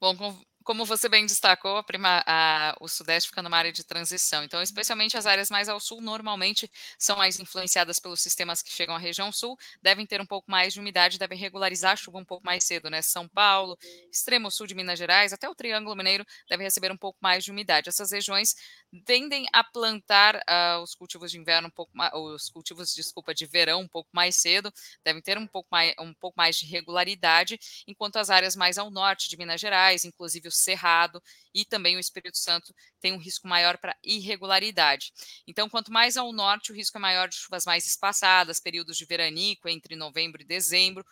Bom, 0.00 0.16
como 0.66 0.84
você 0.84 1.08
bem 1.08 1.24
destacou, 1.24 1.76
a 1.76 1.82
prima, 1.82 2.24
a, 2.26 2.76
o 2.80 2.88
Sudeste 2.88 3.28
fica 3.28 3.40
numa 3.40 3.56
área 3.56 3.72
de 3.72 3.84
transição. 3.84 4.42
Então, 4.42 4.60
especialmente 4.60 5.16
as 5.16 5.24
áreas 5.24 5.48
mais 5.48 5.68
ao 5.68 5.78
sul, 5.78 6.00
normalmente 6.00 6.68
são 6.98 7.16
mais 7.16 7.38
influenciadas 7.38 8.00
pelos 8.00 8.20
sistemas 8.20 8.62
que 8.62 8.72
chegam 8.72 8.96
à 8.96 8.98
região 8.98 9.30
sul, 9.30 9.56
devem 9.80 10.04
ter 10.04 10.20
um 10.20 10.26
pouco 10.26 10.50
mais 10.50 10.74
de 10.74 10.80
umidade, 10.80 11.20
devem 11.20 11.38
regularizar 11.38 11.92
a 11.92 11.96
chuva 11.96 12.18
um 12.18 12.24
pouco 12.24 12.44
mais 12.44 12.64
cedo, 12.64 12.90
né? 12.90 13.00
São 13.00 13.28
Paulo, 13.28 13.78
extremo 14.10 14.50
sul 14.50 14.66
de 14.66 14.74
Minas 14.74 14.98
Gerais, 14.98 15.32
até 15.32 15.48
o 15.48 15.54
Triângulo 15.54 15.94
Mineiro 15.94 16.26
devem 16.48 16.66
receber 16.66 16.90
um 16.90 16.96
pouco 16.96 17.18
mais 17.22 17.44
de 17.44 17.52
umidade. 17.52 17.88
Essas 17.88 18.10
regiões 18.10 18.56
tendem 19.04 19.46
a 19.52 19.62
plantar 19.62 20.34
uh, 20.34 20.82
os 20.82 20.96
cultivos 20.96 21.30
de 21.30 21.38
inverno 21.38 21.68
um 21.68 21.70
pouco 21.70 21.96
mais, 21.96 22.10
os 22.12 22.50
cultivos, 22.50 22.92
desculpa, 22.92 23.32
de 23.32 23.46
verão 23.46 23.82
um 23.82 23.88
pouco 23.88 24.10
mais 24.12 24.34
cedo, 24.34 24.72
devem 25.04 25.22
ter 25.22 25.38
um 25.38 25.46
pouco 25.46 25.68
mais, 25.70 25.94
um 26.00 26.12
pouco 26.12 26.36
mais 26.36 26.56
de 26.56 26.66
regularidade, 26.66 27.56
enquanto 27.86 28.16
as 28.16 28.30
áreas 28.30 28.56
mais 28.56 28.78
ao 28.78 28.90
norte 28.90 29.28
de 29.28 29.36
Minas 29.36 29.60
Gerais, 29.60 30.04
inclusive 30.04 30.48
o 30.48 30.55
Cerrado 30.56 31.22
e 31.54 31.64
também 31.64 31.96
o 31.96 32.00
Espírito 32.00 32.38
Santo 32.38 32.74
tem 33.00 33.12
um 33.12 33.18
risco 33.18 33.46
maior 33.46 33.78
para 33.78 33.96
irregularidade. 34.02 35.12
Então, 35.46 35.68
quanto 35.68 35.92
mais 35.92 36.16
ao 36.16 36.32
norte, 36.32 36.72
o 36.72 36.74
risco 36.74 36.98
é 36.98 37.00
maior 37.00 37.28
de 37.28 37.36
chuvas 37.36 37.64
mais 37.64 37.86
espaçadas, 37.86 38.60
períodos 38.60 38.96
de 38.96 39.04
veranico 39.04 39.68
entre 39.68 39.96
novembro 39.96 40.42
e 40.42 40.44
dezembro, 40.44 41.04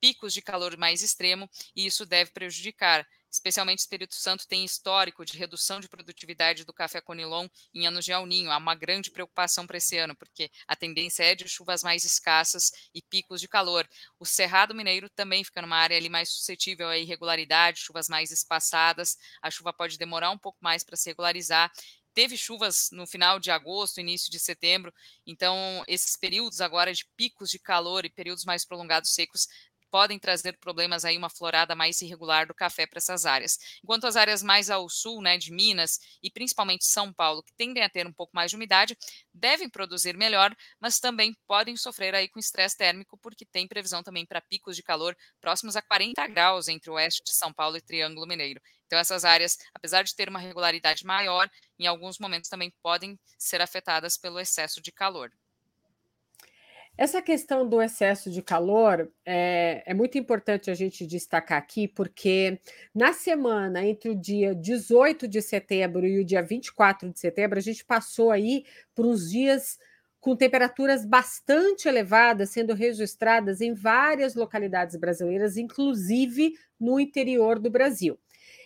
picos 0.00 0.32
de 0.34 0.42
calor 0.42 0.76
mais 0.76 1.02
extremo, 1.02 1.48
e 1.76 1.86
isso 1.86 2.04
deve 2.04 2.32
prejudicar 2.32 3.06
especialmente 3.32 3.78
o 3.78 3.82
Espírito 3.82 4.14
Santo 4.14 4.46
tem 4.46 4.64
histórico 4.64 5.24
de 5.24 5.38
redução 5.38 5.80
de 5.80 5.88
produtividade 5.88 6.64
do 6.64 6.72
café 6.72 7.00
conilon 7.00 7.48
em 7.72 7.86
anos 7.86 8.04
de 8.04 8.12
El 8.12 8.26
Ninho. 8.26 8.50
Há 8.50 8.58
uma 8.58 8.74
grande 8.74 9.10
preocupação 9.10 9.66
para 9.66 9.78
esse 9.78 9.96
ano, 9.96 10.14
porque 10.14 10.50
a 10.68 10.76
tendência 10.76 11.24
é 11.24 11.34
de 11.34 11.48
chuvas 11.48 11.82
mais 11.82 12.04
escassas 12.04 12.70
e 12.94 13.00
picos 13.00 13.40
de 13.40 13.48
calor. 13.48 13.88
O 14.18 14.26
Cerrado 14.26 14.74
Mineiro 14.74 15.08
também 15.08 15.42
fica 15.42 15.62
numa 15.62 15.76
área 15.76 15.96
ali 15.96 16.10
mais 16.10 16.28
suscetível 16.28 16.88
a 16.88 16.98
irregularidade, 16.98 17.80
chuvas 17.80 18.08
mais 18.08 18.30
espaçadas. 18.30 19.16
A 19.40 19.50
chuva 19.50 19.72
pode 19.72 19.96
demorar 19.96 20.30
um 20.30 20.38
pouco 20.38 20.58
mais 20.60 20.84
para 20.84 20.96
se 20.96 21.08
regularizar 21.08 21.72
teve 22.14 22.36
chuvas 22.36 22.90
no 22.92 23.06
final 23.06 23.38
de 23.40 23.50
agosto, 23.50 24.00
início 24.00 24.30
de 24.30 24.38
setembro, 24.38 24.92
então 25.26 25.82
esses 25.88 26.16
períodos 26.16 26.60
agora 26.60 26.92
de 26.92 27.06
picos 27.16 27.50
de 27.50 27.58
calor 27.58 28.04
e 28.04 28.10
períodos 28.10 28.44
mais 28.44 28.64
prolongados 28.64 29.14
secos 29.14 29.48
podem 29.92 30.18
trazer 30.18 30.56
problemas 30.58 31.04
aí, 31.04 31.18
uma 31.18 31.28
florada 31.28 31.74
mais 31.74 32.00
irregular 32.00 32.46
do 32.46 32.54
café 32.54 32.86
para 32.86 32.96
essas 32.96 33.26
áreas. 33.26 33.58
Enquanto 33.84 34.06
as 34.06 34.16
áreas 34.16 34.42
mais 34.42 34.70
ao 34.70 34.88
sul, 34.88 35.20
né, 35.20 35.36
de 35.36 35.52
Minas 35.52 36.00
e 36.22 36.30
principalmente 36.30 36.86
São 36.86 37.12
Paulo, 37.12 37.42
que 37.42 37.52
tendem 37.52 37.82
a 37.82 37.90
ter 37.90 38.06
um 38.06 38.12
pouco 38.12 38.34
mais 38.34 38.50
de 38.50 38.56
umidade, 38.56 38.96
devem 39.34 39.68
produzir 39.68 40.16
melhor, 40.16 40.56
mas 40.80 40.98
também 40.98 41.36
podem 41.46 41.76
sofrer 41.76 42.14
aí 42.14 42.26
com 42.26 42.38
estresse 42.38 42.74
térmico, 42.74 43.18
porque 43.18 43.44
tem 43.44 43.68
previsão 43.68 44.02
também 44.02 44.24
para 44.24 44.40
picos 44.40 44.76
de 44.76 44.82
calor 44.82 45.14
próximos 45.38 45.76
a 45.76 45.82
40 45.82 46.26
graus 46.26 46.68
entre 46.68 46.88
o 46.88 46.94
oeste 46.94 47.22
de 47.22 47.34
São 47.34 47.52
Paulo 47.52 47.76
e 47.76 47.82
Triângulo 47.82 48.26
Mineiro. 48.26 48.62
Então, 48.86 48.98
essas 48.98 49.26
áreas, 49.26 49.58
apesar 49.74 50.04
de 50.04 50.14
ter 50.14 50.28
uma 50.28 50.38
regularidade 50.38 51.04
maior, 51.04 51.50
em 51.78 51.86
alguns 51.86 52.18
momentos 52.18 52.48
também 52.48 52.72
podem 52.82 53.18
ser 53.38 53.60
afetadas 53.60 54.16
pelo 54.16 54.40
excesso 54.40 54.80
de 54.80 54.90
calor. 54.90 55.30
Essa 56.96 57.22
questão 57.22 57.66
do 57.66 57.80
excesso 57.80 58.30
de 58.30 58.42
calor 58.42 59.10
é, 59.24 59.82
é, 59.86 59.94
muito 59.94 60.18
importante 60.18 60.70
a 60.70 60.74
gente 60.74 61.06
destacar 61.06 61.58
aqui, 61.58 61.88
porque 61.88 62.60
na 62.94 63.14
semana 63.14 63.84
entre 63.84 64.10
o 64.10 64.14
dia 64.14 64.54
18 64.54 65.26
de 65.26 65.40
setembro 65.40 66.06
e 66.06 66.20
o 66.20 66.24
dia 66.24 66.42
24 66.42 67.10
de 67.10 67.18
setembro, 67.18 67.58
a 67.58 67.62
gente 67.62 67.82
passou 67.84 68.30
aí 68.30 68.64
por 68.94 69.06
uns 69.06 69.30
dias 69.30 69.78
com 70.20 70.36
temperaturas 70.36 71.04
bastante 71.04 71.88
elevadas 71.88 72.50
sendo 72.50 72.74
registradas 72.74 73.60
em 73.60 73.72
várias 73.72 74.34
localidades 74.34 74.94
brasileiras, 74.94 75.56
inclusive 75.56 76.52
no 76.78 77.00
interior 77.00 77.58
do 77.58 77.70
Brasil. 77.70 78.18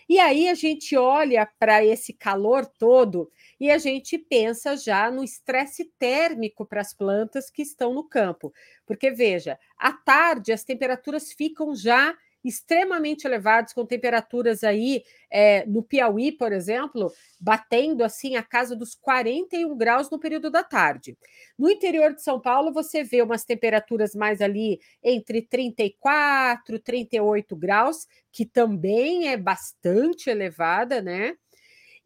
E 0.09 0.19
aí 0.19 0.47
a 0.47 0.53
gente 0.53 0.95
olha 0.95 1.49
para 1.59 1.83
esse 1.83 2.13
calor 2.13 2.65
todo 2.65 3.31
e 3.59 3.71
a 3.71 3.77
gente 3.77 4.17
pensa 4.17 4.75
já 4.77 5.09
no 5.09 5.23
estresse 5.23 5.91
térmico 5.97 6.65
para 6.65 6.81
as 6.81 6.93
plantas 6.93 7.49
que 7.49 7.61
estão 7.61 7.93
no 7.93 8.03
campo. 8.03 8.53
Porque, 8.85 9.11
veja, 9.11 9.57
à 9.77 9.91
tarde 9.91 10.51
as 10.51 10.63
temperaturas 10.63 11.33
ficam 11.33 11.75
já 11.75 12.15
extremamente 12.47 13.25
elevados, 13.25 13.73
com 13.73 13.85
temperaturas 13.85 14.63
aí 14.63 15.03
é, 15.29 15.65
no 15.65 15.83
Piauí, 15.83 16.31
por 16.31 16.51
exemplo, 16.53 17.11
batendo 17.39 18.03
assim 18.03 18.35
a 18.35 18.43
casa 18.43 18.75
dos 18.75 18.95
41 18.95 19.75
graus 19.75 20.09
no 20.09 20.19
período 20.19 20.49
da 20.49 20.63
tarde. 20.63 21.17
No 21.57 21.69
interior 21.69 22.13
de 22.13 22.21
São 22.21 22.39
Paulo, 22.39 22.71
você 22.71 23.03
vê 23.03 23.21
umas 23.21 23.43
temperaturas 23.43 24.15
mais 24.15 24.41
ali 24.41 24.79
entre 25.03 25.41
34, 25.41 26.79
38 26.79 27.55
graus, 27.55 28.07
que 28.31 28.45
também 28.45 29.29
é 29.29 29.37
bastante 29.37 30.29
elevada, 30.29 31.01
né? 31.01 31.35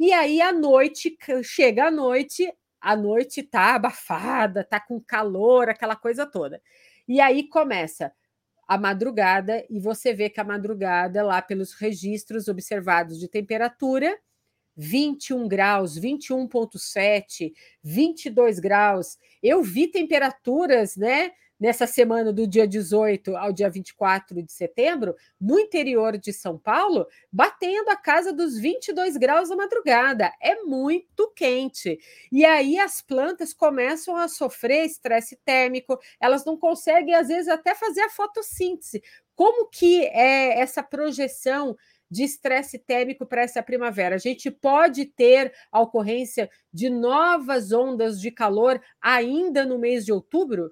E 0.04 0.12
aí, 0.14 0.42
à 0.42 0.52
noite, 0.52 1.16
chega 1.44 1.86
a 1.86 1.92
noite, 1.92 2.52
a 2.82 2.96
noite 2.96 3.44
tá 3.44 3.76
abafada, 3.76 4.64
tá 4.64 4.80
com 4.80 5.00
calor, 5.00 5.70
aquela 5.70 5.96
coisa 5.96 6.26
toda. 6.26 6.60
E 7.08 7.22
aí 7.22 7.48
começa 7.48 8.12
a 8.68 8.80
madrugada, 8.80 9.64
e 9.70 9.80
você 9.80 10.12
vê 10.12 10.28
que 10.28 10.42
a 10.42 10.44
madrugada, 10.44 11.22
lá 11.22 11.40
pelos 11.40 11.74
registros 11.74 12.48
observados 12.48 13.20
de 13.20 13.28
temperatura, 13.28 14.18
21 14.76 15.48
graus, 15.48 16.00
21,7, 16.00 17.54
22 17.84 18.58
graus. 18.58 19.20
Eu 19.44 19.62
vi 19.62 19.86
temperaturas, 19.86 20.96
né? 20.96 21.30
Nessa 21.62 21.86
semana 21.86 22.34
do 22.34 22.48
dia 22.48 22.68
18 22.68 23.38
ao 23.38 23.54
dia 23.54 23.70
24 23.70 24.42
de 24.42 24.52
setembro, 24.52 25.16
no 25.40 25.60
interior 25.60 26.18
de 26.18 26.34
São 26.34 26.58
Paulo, 26.58 27.06
batendo 27.32 27.92
a 27.92 27.96
casa 27.96 28.34
dos 28.34 28.58
22 28.58 29.16
graus 29.16 29.50
da 29.50 29.56
madrugada. 29.56 30.34
É 30.42 30.56
muito 30.64 31.32
quente. 31.36 32.00
E 32.32 32.44
aí 32.44 32.80
as 32.80 33.00
plantas 33.00 33.54
começam 33.54 34.18
a 34.18 34.28
sofrer 34.28 34.88
estresse 34.88 35.38
térmico, 35.46 36.00
elas 36.20 36.44
não 36.44 36.58
conseguem, 36.58 37.14
às 37.14 37.28
vezes, 37.28 37.48
até 37.48 37.76
fazer 37.76 38.02
a 38.02 38.10
fotossíntese. 38.10 39.04
Como 39.36 39.70
que 39.70 40.04
é 40.06 40.60
essa 40.60 40.82
projeção 40.82 41.78
de 42.10 42.24
estresse 42.24 42.80
térmico 42.80 43.24
para 43.24 43.44
essa 43.44 43.62
primavera? 43.62 44.16
A 44.16 44.18
gente 44.18 44.50
pode 44.50 45.06
ter 45.06 45.54
a 45.72 45.80
ocorrência 45.80 46.50
de 46.74 46.90
novas 46.90 47.72
ondas 47.72 48.20
de 48.20 48.32
calor 48.32 48.82
ainda 49.00 49.64
no 49.64 49.78
mês 49.78 50.04
de 50.04 50.12
outubro? 50.12 50.72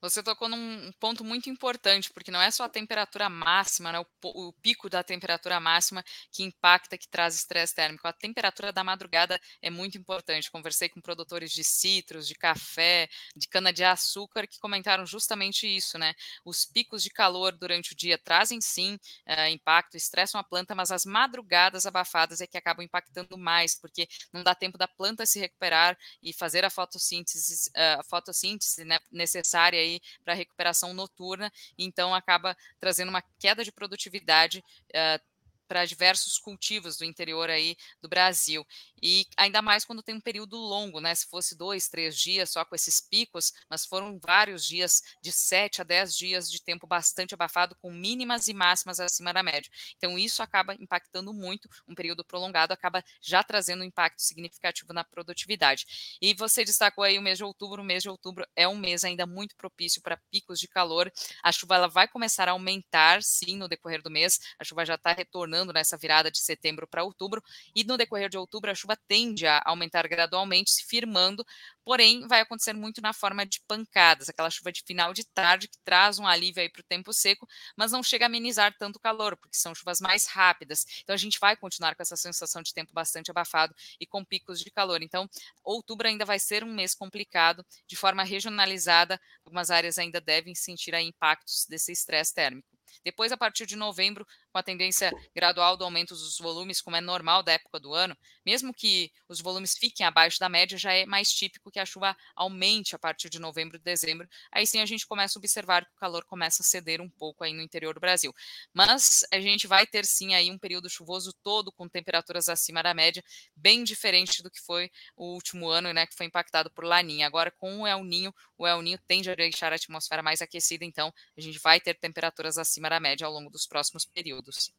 Você 0.00 0.22
tocou 0.22 0.48
num 0.48 0.92
ponto 1.00 1.24
muito 1.24 1.50
importante, 1.50 2.08
porque 2.12 2.30
não 2.30 2.40
é 2.40 2.52
só 2.52 2.64
a 2.64 2.68
temperatura 2.68 3.28
máxima, 3.28 3.90
né, 3.90 3.98
o, 3.98 4.06
o, 4.22 4.52
pico 4.52 4.88
da 4.88 5.02
temperatura 5.02 5.58
máxima 5.58 6.04
que 6.30 6.44
impacta, 6.44 6.96
que 6.96 7.08
traz 7.08 7.34
estresse 7.34 7.74
térmico. 7.74 8.06
A 8.06 8.12
temperatura 8.12 8.72
da 8.72 8.84
madrugada 8.84 9.40
é 9.60 9.70
muito 9.70 9.98
importante. 9.98 10.52
Conversei 10.52 10.88
com 10.88 11.00
produtores 11.00 11.50
de 11.50 11.64
citros, 11.64 12.28
de 12.28 12.34
café, 12.36 13.08
de 13.34 13.48
cana-de-açúcar, 13.48 14.46
que 14.46 14.60
comentaram 14.60 15.04
justamente 15.04 15.66
isso, 15.66 15.98
né? 15.98 16.14
Os 16.44 16.64
picos 16.64 17.02
de 17.02 17.10
calor 17.10 17.56
durante 17.56 17.92
o 17.92 17.96
dia 17.96 18.16
trazem 18.18 18.60
sim 18.60 18.98
é, 19.26 19.50
impacto, 19.50 19.96
estressam 19.96 20.40
a 20.40 20.44
planta, 20.44 20.76
mas 20.76 20.92
as 20.92 21.04
madrugadas 21.04 21.86
abafadas 21.86 22.40
é 22.40 22.46
que 22.46 22.56
acabam 22.56 22.84
impactando 22.84 23.36
mais, 23.36 23.74
porque 23.74 24.06
não 24.32 24.44
dá 24.44 24.54
tempo 24.54 24.78
da 24.78 24.86
planta 24.86 25.26
se 25.26 25.40
recuperar 25.40 25.98
e 26.22 26.32
fazer 26.32 26.64
a 26.64 26.70
fotossíntese, 26.70 27.68
a 27.74 28.04
fotossíntese 28.04 28.84
né, 28.84 28.98
necessária 29.10 29.87
para 30.24 30.34
recuperação 30.34 30.92
noturna, 30.92 31.52
então 31.76 32.14
acaba 32.14 32.56
trazendo 32.80 33.08
uma 33.08 33.22
queda 33.38 33.64
de 33.64 33.72
produtividade 33.72 34.58
uh, 34.90 35.37
para 35.68 35.84
diversos 35.84 36.38
cultivos 36.38 36.96
do 36.96 37.04
interior 37.04 37.50
aí 37.50 37.76
do 38.00 38.08
Brasil. 38.08 38.66
E 39.02 39.26
ainda 39.36 39.62
mais 39.62 39.84
quando 39.84 40.02
tem 40.02 40.14
um 40.14 40.20
período 40.20 40.56
longo, 40.56 41.00
né? 41.00 41.14
Se 41.14 41.26
fosse 41.26 41.56
dois, 41.56 41.88
três 41.88 42.16
dias 42.16 42.50
só 42.50 42.64
com 42.64 42.74
esses 42.74 43.00
picos, 43.00 43.52
mas 43.70 43.84
foram 43.84 44.18
vários 44.18 44.64
dias, 44.64 45.02
de 45.22 45.30
sete 45.30 45.80
a 45.80 45.84
dez 45.84 46.16
dias 46.16 46.50
de 46.50 46.62
tempo 46.62 46.86
bastante 46.86 47.34
abafado, 47.34 47.76
com 47.76 47.92
mínimas 47.92 48.48
e 48.48 48.54
máximas 48.54 48.98
acima 48.98 49.32
da 49.32 49.42
média. 49.42 49.70
Então, 49.96 50.18
isso 50.18 50.42
acaba 50.42 50.74
impactando 50.74 51.32
muito, 51.32 51.68
um 51.86 51.94
período 51.94 52.24
prolongado 52.24 52.72
acaba 52.72 53.04
já 53.20 53.42
trazendo 53.42 53.82
um 53.82 53.84
impacto 53.86 54.22
significativo 54.22 54.92
na 54.92 55.04
produtividade. 55.04 55.86
E 56.20 56.34
você 56.34 56.64
destacou 56.64 57.04
aí 57.04 57.18
o 57.18 57.22
mês 57.22 57.38
de 57.38 57.44
outubro, 57.44 57.82
o 57.82 57.84
mês 57.84 58.02
de 58.02 58.08
outubro 58.08 58.46
é 58.56 58.66
um 58.66 58.76
mês 58.76 59.04
ainda 59.04 59.26
muito 59.26 59.54
propício 59.56 60.00
para 60.02 60.16
picos 60.30 60.58
de 60.58 60.66
calor. 60.68 61.12
A 61.42 61.52
chuva 61.52 61.74
ela 61.76 61.88
vai 61.88 62.08
começar 62.08 62.48
a 62.48 62.52
aumentar, 62.52 63.22
sim, 63.22 63.56
no 63.56 63.68
decorrer 63.68 64.02
do 64.02 64.10
mês, 64.10 64.40
a 64.58 64.64
chuva 64.64 64.84
já 64.84 64.94
está 64.94 65.12
retornando 65.12 65.57
retornando 65.58 65.72
nessa 65.72 65.96
virada 65.96 66.30
de 66.30 66.38
setembro 66.38 66.86
para 66.86 67.02
outubro, 67.02 67.42
e 67.74 67.84
no 67.84 67.96
decorrer 67.96 68.28
de 68.28 68.38
outubro 68.38 68.70
a 68.70 68.74
chuva 68.74 68.96
tende 69.08 69.46
a 69.46 69.60
aumentar 69.64 70.06
gradualmente, 70.06 70.70
se 70.70 70.84
firmando, 70.84 71.44
porém 71.84 72.26
vai 72.26 72.40
acontecer 72.40 72.72
muito 72.72 73.00
na 73.00 73.12
forma 73.12 73.44
de 73.46 73.60
pancadas, 73.66 74.28
aquela 74.28 74.50
chuva 74.50 74.70
de 74.70 74.82
final 74.82 75.12
de 75.12 75.24
tarde 75.24 75.68
que 75.68 75.78
traz 75.84 76.18
um 76.18 76.26
alívio 76.26 76.62
aí 76.62 76.68
para 76.68 76.80
o 76.80 76.84
tempo 76.84 77.12
seco, 77.12 77.48
mas 77.76 77.92
não 77.92 78.02
chega 78.02 78.26
a 78.26 78.28
amenizar 78.28 78.74
tanto 78.78 78.96
o 78.96 79.00
calor, 79.00 79.36
porque 79.36 79.56
são 79.56 79.74
chuvas 79.74 80.00
mais 80.00 80.26
rápidas. 80.26 80.84
Então 81.02 81.14
a 81.14 81.16
gente 81.16 81.38
vai 81.40 81.56
continuar 81.56 81.94
com 81.94 82.02
essa 82.02 82.16
sensação 82.16 82.62
de 82.62 82.72
tempo 82.72 82.92
bastante 82.92 83.30
abafado 83.30 83.74
e 84.00 84.06
com 84.06 84.24
picos 84.24 84.60
de 84.60 84.70
calor. 84.70 85.02
Então, 85.02 85.28
outubro 85.64 86.06
ainda 86.06 86.24
vai 86.24 86.38
ser 86.38 86.62
um 86.62 86.72
mês 86.72 86.94
complicado, 86.94 87.64
de 87.86 87.96
forma 87.96 88.22
regionalizada, 88.22 89.20
algumas 89.44 89.70
áreas 89.70 89.98
ainda 89.98 90.20
devem 90.20 90.54
sentir 90.54 90.94
impactos 90.94 91.66
desse 91.68 91.92
estresse 91.92 92.34
térmico. 92.34 92.78
Depois, 93.04 93.32
a 93.32 93.36
partir 93.36 93.66
de 93.66 93.76
novembro, 93.76 94.26
com 94.50 94.58
a 94.58 94.62
tendência 94.62 95.12
gradual 95.34 95.76
do 95.76 95.84
aumento 95.84 96.14
dos 96.14 96.38
volumes, 96.38 96.80
como 96.80 96.96
é 96.96 97.00
normal 97.00 97.42
da 97.42 97.52
época 97.52 97.78
do 97.78 97.94
ano, 97.94 98.16
mesmo 98.44 98.72
que 98.72 99.12
os 99.28 99.40
volumes 99.40 99.76
fiquem 99.76 100.06
abaixo 100.06 100.38
da 100.38 100.48
média, 100.48 100.78
já 100.78 100.92
é 100.92 101.04
mais 101.06 101.30
típico 101.30 101.70
que 101.70 101.78
a 101.78 101.86
chuva 101.86 102.16
aumente 102.34 102.96
a 102.96 102.98
partir 102.98 103.28
de 103.28 103.38
novembro 103.38 103.76
e 103.76 103.80
dezembro. 103.80 104.28
Aí 104.50 104.66
sim 104.66 104.80
a 104.80 104.86
gente 104.86 105.06
começa 105.06 105.38
a 105.38 105.40
observar 105.40 105.84
que 105.84 105.92
o 105.92 105.96
calor 105.96 106.24
começa 106.24 106.62
a 106.62 106.64
ceder 106.64 107.00
um 107.00 107.08
pouco 107.10 107.44
aí 107.44 107.52
no 107.52 107.62
interior 107.62 107.94
do 107.94 108.00
Brasil. 108.00 108.34
Mas 108.72 109.24
a 109.32 109.40
gente 109.40 109.66
vai 109.66 109.86
ter 109.86 110.04
sim 110.04 110.34
aí 110.34 110.50
um 110.50 110.58
período 110.58 110.88
chuvoso 110.88 111.32
todo 111.42 111.70
com 111.70 111.88
temperaturas 111.88 112.48
acima 112.48 112.82
da 112.82 112.94
média, 112.94 113.22
bem 113.54 113.84
diferente 113.84 114.42
do 114.42 114.50
que 114.50 114.60
foi 114.60 114.90
o 115.16 115.34
último 115.34 115.68
ano, 115.68 115.92
né, 115.92 116.06
que 116.06 116.14
foi 116.14 116.26
impactado 116.26 116.70
por 116.70 116.84
Laninha. 116.84 117.26
Agora 117.26 117.50
com 117.50 117.82
o 117.82 117.86
El 117.86 118.02
Ninho, 118.04 118.34
o 118.56 118.66
El 118.66 118.82
Ninho 118.82 118.98
tende 119.06 119.30
a 119.30 119.34
deixar 119.34 119.72
a 119.72 119.76
atmosfera 119.76 120.22
mais 120.22 120.40
aquecida, 120.40 120.84
então 120.84 121.12
a 121.36 121.40
gente 121.40 121.58
vai 121.58 121.80
ter 121.80 121.94
temperaturas 121.94 122.58
acima 122.58 122.88
da 122.88 122.98
média 122.98 123.26
ao 123.26 123.32
longo 123.32 123.50
dos 123.50 123.66
próximos 123.66 124.04
períodos 124.04 124.47
períodos. 124.56 124.72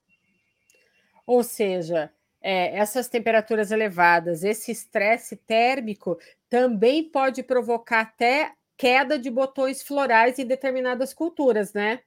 Ou 1.26 1.44
seja, 1.44 2.12
é, 2.42 2.78
essas 2.78 3.08
temperaturas 3.08 3.72
elevadas, 3.72 4.44
esse 4.44 4.72
estresse 4.72 5.36
térmico 5.36 6.20
também 6.50 7.04
pode 7.04 7.44
provocar 7.44 8.02
até 8.02 8.54
queda 8.78 9.20
de 9.20 9.30
botões 9.30 9.84
florais 9.84 10.40
em 10.40 10.46
determinadas 10.46 11.14
culturas, 11.14 11.74
né? 11.74 12.02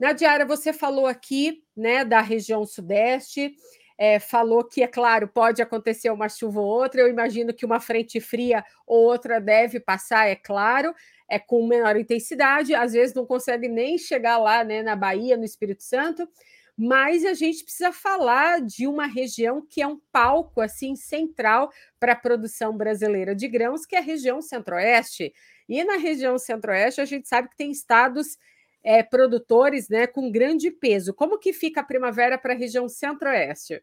Nadiara, 0.00 0.44
você 0.44 0.72
falou 0.72 1.06
aqui 1.06 1.62
né, 1.76 2.04
da 2.04 2.20
região 2.20 2.64
sudeste 2.64 3.54
é, 3.96 4.18
falou 4.18 4.64
que, 4.64 4.82
é 4.82 4.86
claro, 4.86 5.28
pode 5.28 5.62
acontecer 5.62 6.10
uma 6.10 6.28
chuva 6.28 6.60
ou 6.60 6.66
outra. 6.66 7.00
Eu 7.00 7.08
imagino 7.08 7.54
que 7.54 7.64
uma 7.64 7.80
frente 7.80 8.20
fria 8.20 8.64
ou 8.86 9.04
outra 9.04 9.40
deve 9.40 9.78
passar, 9.80 10.26
é 10.26 10.34
claro, 10.36 10.94
é 11.28 11.38
com 11.38 11.66
menor 11.66 11.96
intensidade. 11.96 12.74
Às 12.74 12.92
vezes 12.92 13.14
não 13.14 13.26
consegue 13.26 13.68
nem 13.68 13.96
chegar 13.98 14.38
lá, 14.38 14.64
né, 14.64 14.82
na 14.82 14.96
Bahia, 14.96 15.36
no 15.36 15.44
Espírito 15.44 15.82
Santo. 15.82 16.28
Mas 16.76 17.24
a 17.24 17.34
gente 17.34 17.62
precisa 17.62 17.92
falar 17.92 18.60
de 18.60 18.86
uma 18.88 19.06
região 19.06 19.64
que 19.64 19.80
é 19.80 19.86
um 19.86 20.00
palco 20.10 20.60
assim 20.60 20.96
central 20.96 21.70
para 22.00 22.12
a 22.12 22.16
produção 22.16 22.76
brasileira 22.76 23.32
de 23.32 23.46
grãos, 23.46 23.86
que 23.86 23.94
é 23.94 24.00
a 24.00 24.02
região 24.02 24.42
Centro-Oeste. 24.42 25.32
E 25.68 25.84
na 25.84 25.96
região 25.96 26.36
Centro-Oeste 26.36 27.00
a 27.00 27.04
gente 27.04 27.28
sabe 27.28 27.48
que 27.48 27.56
tem 27.56 27.70
estados 27.70 28.36
é, 28.84 29.02
produtores 29.02 29.88
né, 29.88 30.06
com 30.06 30.30
grande 30.30 30.70
peso. 30.70 31.14
Como 31.14 31.38
que 31.38 31.52
fica 31.52 31.80
a 31.80 31.84
primavera 31.84 32.36
para 32.38 32.52
a 32.52 32.56
região 32.56 32.88
centro-oeste? 32.88 33.82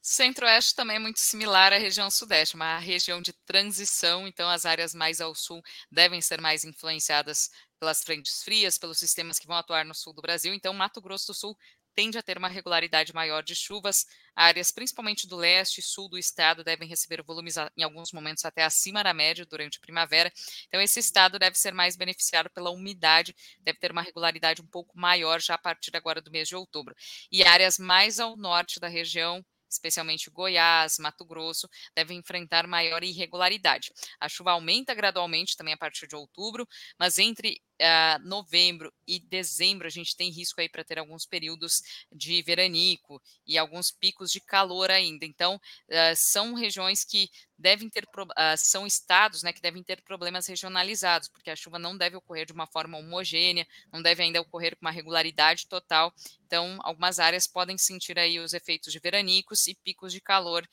Centro-Oeste 0.00 0.74
também 0.74 0.96
é 0.96 1.00
muito 1.00 1.18
similar 1.18 1.72
à 1.72 1.76
região 1.76 2.10
Sudeste, 2.10 2.54
uma 2.54 2.78
região 2.78 3.20
de 3.20 3.32
transição, 3.44 4.28
então 4.28 4.48
as 4.48 4.64
áreas 4.64 4.94
mais 4.94 5.20
ao 5.20 5.34
sul 5.34 5.60
devem 5.90 6.20
ser 6.20 6.40
mais 6.40 6.64
influenciadas 6.64 7.50
pelas 7.78 8.02
frentes 8.02 8.42
frias, 8.42 8.78
pelos 8.78 8.98
sistemas 8.98 9.38
que 9.38 9.46
vão 9.46 9.56
atuar 9.56 9.84
no 9.84 9.94
sul 9.94 10.12
do 10.12 10.22
Brasil. 10.22 10.54
Então, 10.54 10.72
Mato 10.72 11.00
Grosso 11.00 11.28
do 11.28 11.34
Sul 11.34 11.56
tende 11.98 12.16
a 12.16 12.22
ter 12.22 12.38
uma 12.38 12.46
regularidade 12.46 13.12
maior 13.12 13.42
de 13.42 13.56
chuvas. 13.56 14.06
Áreas, 14.36 14.70
principalmente 14.70 15.26
do 15.26 15.34
leste 15.34 15.80
e 15.80 15.82
sul 15.82 16.08
do 16.08 16.16
estado, 16.16 16.62
devem 16.62 16.88
receber 16.88 17.24
volumes 17.24 17.56
em 17.76 17.82
alguns 17.82 18.12
momentos 18.12 18.44
até 18.44 18.62
acima 18.62 19.02
da 19.02 19.12
média 19.12 19.44
durante 19.44 19.78
a 19.78 19.80
primavera. 19.80 20.32
Então, 20.68 20.80
esse 20.80 21.00
estado 21.00 21.40
deve 21.40 21.58
ser 21.58 21.74
mais 21.74 21.96
beneficiado 21.96 22.48
pela 22.50 22.70
umidade, 22.70 23.34
deve 23.58 23.80
ter 23.80 23.90
uma 23.90 24.00
regularidade 24.00 24.62
um 24.62 24.66
pouco 24.68 24.96
maior 24.96 25.40
já 25.40 25.54
a 25.54 25.58
partir 25.58 25.90
agora 25.96 26.20
do 26.20 26.30
mês 26.30 26.46
de 26.46 26.54
outubro. 26.54 26.94
E 27.32 27.42
áreas 27.42 27.80
mais 27.80 28.20
ao 28.20 28.36
norte 28.36 28.78
da 28.78 28.86
região, 28.86 29.44
especialmente 29.68 30.30
Goiás, 30.30 31.00
Mato 31.00 31.24
Grosso, 31.24 31.68
devem 31.96 32.18
enfrentar 32.18 32.64
maior 32.68 33.02
irregularidade. 33.02 33.92
A 34.20 34.28
chuva 34.28 34.52
aumenta 34.52 34.94
gradualmente 34.94 35.56
também 35.56 35.74
a 35.74 35.76
partir 35.76 36.06
de 36.06 36.14
outubro, 36.14 36.64
mas 36.96 37.18
entre 37.18 37.60
uh, 37.80 38.28
novembro 38.28 38.92
e 39.06 39.18
dezembro 39.18 39.86
a 39.86 39.90
gente 39.90 40.16
tem 40.16 40.30
risco 40.30 40.60
aí 40.60 40.68
para 40.68 40.84
ter 40.84 40.98
alguns 40.98 41.24
períodos 41.24 41.82
de 42.12 42.42
veranico 42.42 43.22
e 43.46 43.56
alguns 43.56 43.90
picos 43.90 44.30
de 44.30 44.40
calor 44.40 44.90
ainda. 44.90 45.24
Então, 45.24 45.56
uh, 45.56 46.16
são 46.16 46.54
regiões 46.54 47.04
que 47.04 47.30
devem 47.56 47.88
ter, 47.88 48.04
uh, 48.04 48.28
são 48.56 48.86
estados 48.86 49.42
né, 49.42 49.52
que 49.52 49.60
devem 49.60 49.82
ter 49.82 50.02
problemas 50.02 50.46
regionalizados, 50.46 51.28
porque 51.28 51.50
a 51.50 51.56
chuva 51.56 51.78
não 51.78 51.96
deve 51.96 52.16
ocorrer 52.16 52.46
de 52.46 52.52
uma 52.52 52.66
forma 52.66 52.98
homogênea, 52.98 53.66
não 53.92 54.02
deve 54.02 54.22
ainda 54.22 54.40
ocorrer 54.40 54.76
com 54.76 54.84
uma 54.84 54.92
regularidade 54.92 55.66
total. 55.66 56.12
Então, 56.46 56.78
algumas 56.82 57.18
áreas 57.18 57.46
podem 57.46 57.76
sentir 57.76 58.18
aí 58.18 58.38
os 58.38 58.52
efeitos 58.54 58.92
de 58.92 58.98
veranicos 58.98 59.66
e 59.66 59.74
picos 59.74 60.12
de 60.12 60.20
calor, 60.20 60.66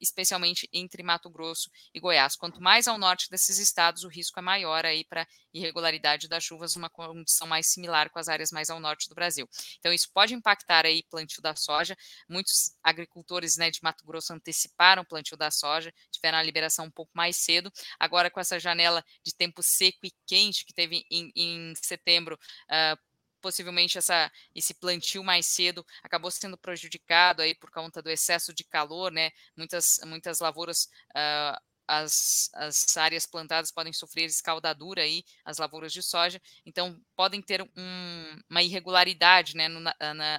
especialmente 0.00 0.68
entre 0.72 1.02
Mato 1.02 1.28
Grosso 1.28 1.68
e 1.92 1.98
Goiás. 1.98 2.36
Quanto 2.36 2.60
mais 2.60 2.86
ao 2.86 2.96
norte 2.96 3.28
desses 3.28 3.58
estados, 3.58 4.04
o 4.04 4.08
risco 4.08 4.38
é 4.38 4.42
maior 4.42 4.86
aí 4.86 5.04
para 5.04 5.26
irregularidade 5.52 6.28
das 6.28 6.37
chuvas, 6.40 6.76
uma 6.76 6.90
condição 6.90 7.46
mais 7.46 7.66
similar 7.66 8.10
com 8.10 8.18
as 8.18 8.28
áreas 8.28 8.50
mais 8.50 8.70
ao 8.70 8.80
norte 8.80 9.08
do 9.08 9.14
Brasil. 9.14 9.48
Então, 9.78 9.92
isso 9.92 10.10
pode 10.12 10.34
impactar 10.34 10.86
aí 10.86 11.02
plantio 11.10 11.42
da 11.42 11.54
soja. 11.54 11.96
Muitos 12.28 12.72
agricultores 12.82 13.56
né, 13.56 13.70
de 13.70 13.80
Mato 13.82 14.04
Grosso 14.04 14.32
anteciparam 14.32 15.02
o 15.02 15.06
plantio 15.06 15.36
da 15.36 15.50
soja, 15.50 15.92
tiveram 16.10 16.38
a 16.38 16.42
liberação 16.42 16.86
um 16.86 16.90
pouco 16.90 17.12
mais 17.14 17.36
cedo. 17.36 17.72
Agora, 17.98 18.30
com 18.30 18.40
essa 18.40 18.58
janela 18.58 19.04
de 19.22 19.34
tempo 19.34 19.62
seco 19.62 20.04
e 20.04 20.12
quente 20.26 20.64
que 20.64 20.72
teve 20.72 21.04
em, 21.10 21.30
em 21.34 21.74
setembro, 21.76 22.38
uh, 22.70 23.08
possivelmente 23.40 23.98
essa, 23.98 24.30
esse 24.54 24.74
plantio 24.74 25.22
mais 25.24 25.46
cedo 25.46 25.84
acabou 26.02 26.30
sendo 26.30 26.58
prejudicado 26.58 27.42
aí 27.42 27.54
por 27.54 27.70
conta 27.70 28.02
do 28.02 28.10
excesso 28.10 28.52
de 28.52 28.64
calor, 28.64 29.10
né? 29.12 29.30
Muitas, 29.56 30.00
muitas 30.04 30.40
lavouras 30.40 30.88
uh, 31.10 31.60
as, 31.88 32.50
as 32.52 32.96
áreas 32.96 33.24
plantadas 33.24 33.72
podem 33.72 33.92
sofrer 33.92 34.26
escaldadura 34.26 35.02
aí, 35.02 35.24
as 35.44 35.56
lavouras 35.56 35.92
de 35.92 36.02
soja, 36.02 36.40
então 36.66 37.00
podem 37.16 37.40
ter 37.40 37.62
um, 37.62 38.40
uma 38.48 38.62
irregularidade 38.62 39.56
né, 39.56 39.68
no, 39.68 39.80
na, 39.80 39.94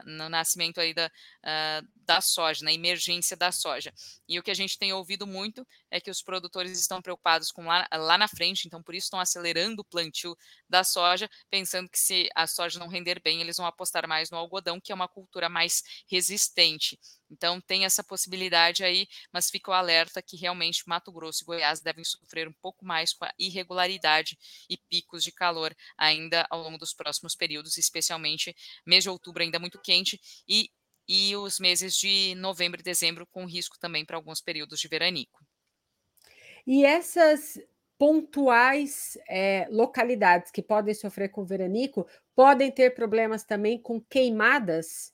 no 0.06 0.30
nascimento 0.30 0.80
aí 0.80 0.94
da, 0.94 1.08
uh, 1.08 1.88
da 2.06 2.22
soja, 2.22 2.64
na 2.64 2.72
emergência 2.72 3.36
da 3.36 3.52
soja. 3.52 3.92
E 4.28 4.38
o 4.38 4.44
que 4.44 4.52
a 4.52 4.56
gente 4.56 4.78
tem 4.78 4.94
ouvido 4.94 5.26
muito 5.26 5.66
é 5.90 6.00
que 6.00 6.12
os 6.12 6.22
produtores 6.22 6.80
estão 6.80 7.02
preocupados 7.02 7.52
com 7.52 7.66
lá, 7.66 7.88
lá 7.92 8.18
na 8.18 8.28
frente, 8.28 8.68
então 8.68 8.84
por 8.84 8.94
isso 8.94 9.06
estão 9.06 9.20
acelerando 9.20 9.82
o 9.82 9.86
plantio 9.86 10.38
da 10.70 10.84
soja, 10.84 11.28
pensando 11.50 11.90
que 11.90 12.00
se 12.00 12.30
a 12.36 12.46
soja 12.46 12.80
não 12.80 12.88
render 12.88 13.20
bem, 13.24 13.42
eles 13.42 13.58
vão 13.58 13.66
apostar 13.66 14.08
mais 14.08 14.30
no 14.30 14.38
algodão, 14.38 14.80
que 14.80 14.92
é 14.92 14.96
uma 14.96 15.08
cultura 15.08 15.50
mais 15.50 15.84
resistente. 16.08 17.00
Então 17.30 17.62
tem 17.62 17.86
essa 17.86 18.04
possibilidade 18.04 18.84
aí, 18.84 19.08
mas 19.32 19.50
fica 19.50 19.72
o 19.72 19.74
alerta 19.74 20.22
que 20.22 20.36
realmente 20.38 20.84
Mato 20.88 21.12
Grosso 21.12 21.44
e 21.44 21.46
Goiás 21.46 21.82
devem 21.82 22.04
sofrer 22.04 22.48
um 22.48 22.54
pouco 22.62 22.86
mais 22.86 23.14
com 23.14 23.26
a 23.26 23.34
irregularidade 23.38 24.38
e 24.70 24.78
picos 24.90 25.24
de 25.24 25.32
calor 25.32 25.76
ainda 25.98 26.46
ao 26.50 26.62
longo 26.62 26.78
dos 26.78 26.94
próximos 26.94 27.36
períodos, 27.36 27.78
especialmente 27.78 28.56
mês 28.86 29.04
de 29.04 29.10
outubro 29.10 29.44
ainda 29.44 29.60
muito 29.60 29.80
quente 29.80 30.20
e, 30.48 30.70
e 31.08 31.36
os 31.36 31.60
meses 31.60 31.96
de 31.96 32.36
novembro 32.36 32.80
e 32.82 32.84
dezembro 32.84 33.28
com 33.28 33.46
risco 33.46 33.78
também 33.80 34.06
para 34.06 34.18
alguns 34.18 34.42
períodos 34.42 34.80
de 34.80 34.88
veranico. 34.88 35.46
E 36.66 36.86
essas 36.86 37.58
pontuais 37.98 39.18
é, 39.28 39.68
localidades 39.70 40.52
que 40.52 40.62
podem 40.62 40.94
sofrer 40.94 41.30
com 41.30 41.44
veranico 41.44 42.08
podem 42.34 42.72
ter 42.72 42.92
problemas 42.96 43.44
também 43.44 43.78
com 43.78 44.00
queimadas? 44.00 45.14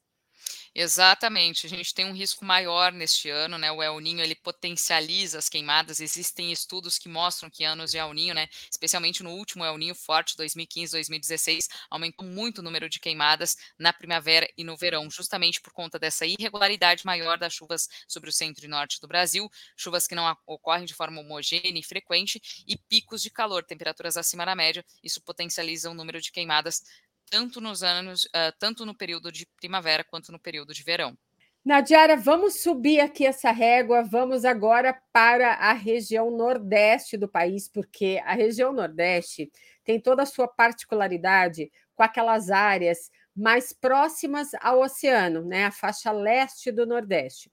Exatamente, 0.78 1.66
a 1.66 1.70
gente 1.70 1.94
tem 1.94 2.06
um 2.06 2.12
risco 2.14 2.44
maior 2.44 2.92
neste 2.92 3.30
ano, 3.30 3.58
né? 3.58 3.72
O 3.72 3.82
El 3.82 4.00
Ninho 4.02 4.22
ele 4.22 4.36
potencializa 4.36 5.40
as 5.40 5.48
queimadas. 5.48 6.02
Existem 6.02 6.52
estudos 6.52 6.98
que 6.98 7.08
mostram 7.08 7.50
que 7.50 7.64
anos 7.64 7.92
de 7.92 7.98
El 7.98 8.14
Ninho, 8.14 8.34
né, 8.36 8.48
especialmente 8.70 9.24
no 9.24 9.32
último 9.32 9.64
El 9.64 9.78
Ninho 9.78 9.96
forte 9.96 10.36
2015, 10.36 10.92
2016, 10.92 11.70
aumentou 11.90 12.26
muito 12.28 12.60
o 12.60 12.62
número 12.62 12.90
de 12.90 13.00
queimadas 13.00 13.56
na 13.80 13.94
primavera 13.94 14.50
e 14.58 14.64
no 14.64 14.76
verão, 14.76 15.10
justamente 15.10 15.62
por 15.62 15.72
conta 15.72 15.98
dessa 15.98 16.26
irregularidade 16.26 17.06
maior 17.06 17.38
das 17.38 17.54
chuvas 17.54 17.88
sobre 18.08 18.30
o 18.30 18.34
centro 18.34 18.66
e 18.66 18.68
norte 18.68 19.00
do 19.00 19.08
Brasil, 19.08 19.50
chuvas 19.78 20.08
que 20.08 20.16
não 20.16 20.36
ocorrem 20.46 20.86
de 20.86 20.94
forma 20.94 21.22
homogênea 21.22 21.80
e 21.80 21.84
frequente 21.84 22.42
e 22.68 22.76
picos 22.78 23.22
de 23.22 23.30
calor, 23.30 23.64
temperaturas 23.64 24.18
acima 24.18 24.46
da 24.46 24.56
média. 24.56 24.84
Isso 25.02 25.22
potencializa 25.22 25.90
o 25.90 25.94
número 25.94 26.20
de 26.22 26.32
queimadas 26.32 26.84
tanto 27.30 27.60
nos 27.60 27.84
anos, 27.84 28.26
uh, 28.26 28.52
tanto 28.60 28.86
no 28.86 28.96
período 28.96 29.32
de 29.32 29.46
primavera 29.58 30.04
quanto 30.04 30.32
no 30.32 30.40
período 30.40 30.74
de 30.74 30.84
verão. 30.84 31.18
Nadiara, 31.64 32.16
vamos 32.16 32.62
subir 32.62 33.00
aqui 33.00 33.26
essa 33.26 33.50
régua, 33.50 34.04
vamos 34.04 34.46
agora 34.46 35.02
para 35.12 35.54
a 35.54 35.74
região 35.74 36.30
nordeste 36.30 37.18
do 37.18 37.28
país, 37.28 37.68
porque 37.68 38.22
a 38.24 38.34
região 38.34 38.72
nordeste 38.72 39.52
tem 39.84 40.00
toda 40.00 40.22
a 40.22 40.28
sua 40.28 40.48
particularidade 40.48 41.72
com 41.96 42.04
aquelas 42.04 42.52
áreas 42.52 43.10
mais 43.36 43.74
próximas 43.74 44.50
ao 44.62 44.82
oceano, 44.82 45.44
né, 45.44 45.66
a 45.66 45.72
faixa 45.72 46.12
leste 46.12 46.72
do 46.72 46.86
Nordeste. 46.86 47.52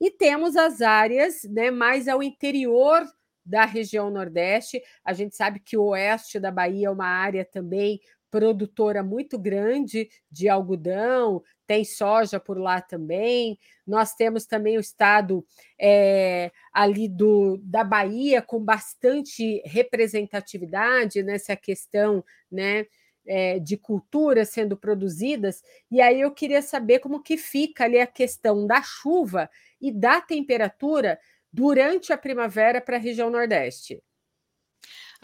E 0.00 0.10
temos 0.10 0.56
as 0.56 0.80
áreas 0.80 1.44
né, 1.44 1.70
mais 1.70 2.08
ao 2.08 2.22
interior 2.22 3.06
da 3.44 3.64
região 3.64 4.10
Nordeste. 4.10 4.82
A 5.04 5.12
gente 5.12 5.36
sabe 5.36 5.60
que 5.60 5.76
o 5.76 5.84
oeste 5.84 6.38
da 6.38 6.50
Bahia 6.50 6.88
é 6.88 6.90
uma 6.90 7.06
área 7.06 7.44
também 7.44 8.00
produtora 8.32 9.02
muito 9.02 9.38
grande 9.38 10.08
de 10.30 10.48
algodão, 10.48 11.42
tem 11.66 11.84
soja 11.84 12.40
por 12.40 12.58
lá 12.58 12.80
também. 12.80 13.58
Nós 13.86 14.14
temos 14.14 14.46
também 14.46 14.78
o 14.78 14.80
estado 14.80 15.44
é, 15.78 16.50
ali 16.72 17.10
do, 17.10 17.58
da 17.62 17.84
Bahia 17.84 18.40
com 18.40 18.58
bastante 18.58 19.60
representatividade 19.66 21.22
nessa 21.22 21.54
questão 21.54 22.24
né, 22.50 22.86
é, 23.26 23.58
de 23.58 23.76
culturas 23.76 24.48
sendo 24.48 24.78
produzidas. 24.78 25.62
E 25.90 26.00
aí 26.00 26.22
eu 26.22 26.30
queria 26.30 26.62
saber 26.62 27.00
como 27.00 27.22
que 27.22 27.36
fica 27.36 27.84
ali 27.84 28.00
a 28.00 28.06
questão 28.06 28.66
da 28.66 28.80
chuva 28.82 29.50
e 29.78 29.92
da 29.92 30.22
temperatura 30.22 31.20
durante 31.52 32.14
a 32.14 32.18
primavera 32.18 32.80
para 32.80 32.96
a 32.96 33.00
região 33.00 33.28
Nordeste. 33.28 34.02